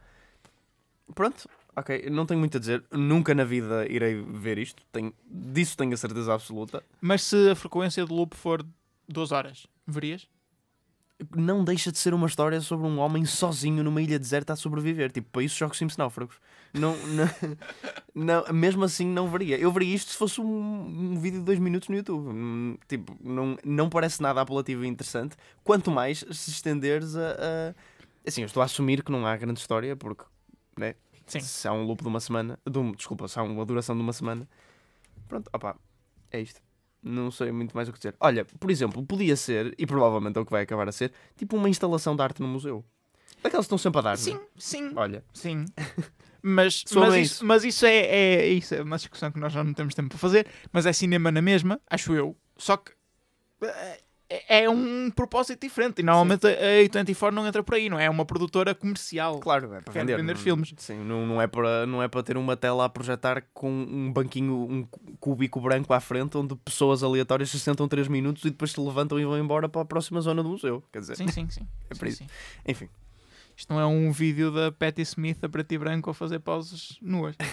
[1.15, 2.83] pronto, ok, não tenho muito a dizer.
[2.91, 4.83] Nunca na vida irei ver isto.
[4.93, 6.83] Tenho, disso tenho a certeza absoluta.
[7.01, 8.65] Mas se a frequência do loop for
[9.09, 10.27] 12 horas, verias?
[11.35, 15.11] não deixa de ser uma história sobre um homem sozinho numa ilha deserta a sobreviver.
[15.11, 16.37] Tipo, para isso jogo Sims Náufragos.
[16.75, 17.25] Não, não,
[18.45, 19.57] não- mesmo assim não veria.
[19.59, 22.29] Eu veria isto se fosse um, um vídeo de dois minutos no YouTube.
[22.29, 25.37] Hum, Tipo, não, não parece nada apelativo e interessante.
[25.65, 27.75] Quanto mais se estenderes a, a-
[28.27, 30.25] Assim, eu estou a assumir que não há grande história, porque
[30.77, 30.97] né,
[31.27, 31.41] Sim.
[31.41, 32.59] se há um loop de uma semana...
[32.69, 34.49] De um, desculpa, se há uma duração de uma semana...
[35.29, 35.77] Pronto, opá,
[36.31, 36.61] é isto.
[37.03, 38.15] Não sei muito mais o que dizer.
[38.21, 41.57] Olha, por exemplo, podia ser, e provavelmente é o que vai acabar a ser, tipo
[41.57, 42.85] uma instalação de arte no museu.
[43.43, 44.19] Daquelas que estão sempre a dar.
[44.19, 44.45] Sim, não é?
[44.57, 45.65] sim, Olha, sim.
[46.49, 47.45] Mas, mas, isso.
[47.45, 50.19] mas isso é, é, isso é uma discussão que nós já não temos tempo para
[50.19, 50.47] fazer.
[50.73, 52.37] Mas é cinema na mesma, acho eu.
[52.57, 52.93] Só que
[53.63, 56.01] eh, é, é um propósito diferente.
[56.01, 58.07] E normalmente a A24 não entra por aí, não é?
[58.07, 59.39] É uma produtora comercial.
[59.41, 60.17] claro, é para vender.
[60.17, 60.75] vender não- filmes.
[60.79, 64.13] Sim, não, não, é para, não é para ter uma tela a projetar com um
[64.13, 64.85] banquinho, um
[65.21, 69.19] cúbico branco à frente, onde pessoas aleatórias se sentam 3 minutos e depois se levantam
[69.21, 70.83] e vão embora para a próxima zona do museu.
[70.93, 71.67] Quer dizer, Sim, sim, sim.
[71.91, 72.19] É Sim, por isso.
[72.19, 72.27] sim.
[72.67, 72.89] enfim.
[73.57, 76.99] Isto não é um vídeo da Patti Smith a preto e branco a fazer poses
[77.01, 77.37] nuas.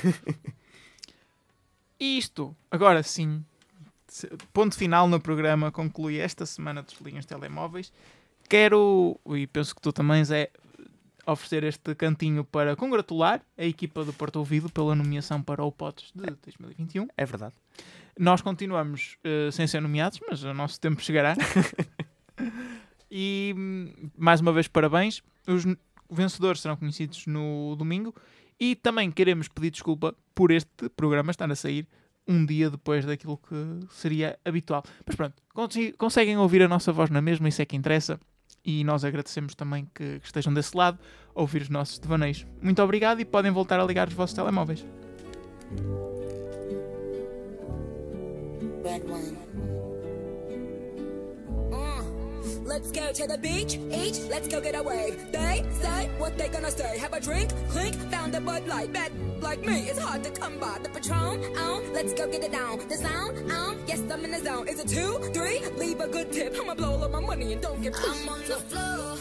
[2.00, 3.46] E isto, agora sim,
[4.52, 7.92] ponto final no programa, conclui esta semana dos linhas telemóveis.
[8.50, 10.52] Quero, e penso que tu também, Zé,
[11.26, 16.12] oferecer este cantinho para congratular a equipa do Porto Ouvido pela nomeação para o POTS
[16.14, 17.08] de 2021.
[17.18, 17.56] É verdade.
[18.20, 21.36] Nós continuamos eh, sem ser nomeados, mas o nosso tempo chegará.
[23.10, 23.56] e
[24.18, 25.24] mais uma vez, parabéns.
[25.48, 25.66] Os
[26.10, 28.14] vencedores serão conhecidos no domingo.
[28.60, 31.88] E também queremos pedir desculpa por este programa estar a sair
[32.28, 34.84] um dia depois daquilo que seria habitual.
[35.06, 35.36] Mas pronto,
[35.98, 38.20] conseguem ouvir a nossa voz na mesma, isso é que interessa.
[38.66, 40.98] E nós agradecemos também que, que estejam desse lado
[41.36, 42.46] a ouvir os nossos devaneios.
[42.62, 44.86] Muito obrigado e podem voltar a ligar os vossos telemóveis.
[52.66, 55.32] Let's go to the beach, each, let's go get a wave.
[55.32, 56.98] They say what they gonna say.
[56.98, 58.92] Have a drink, clink, found a Bud Light.
[58.94, 59.12] Bet
[59.42, 60.80] like me, it's hard to come by.
[60.82, 62.80] The Patron, um, let's go get it down.
[62.88, 64.68] The sound, um, yes, I'm in the zone.
[64.68, 65.62] Is it two, three?
[65.78, 66.56] Leave a good tip.
[66.60, 69.18] I'ma blow all my money and don't get I'm on the floor,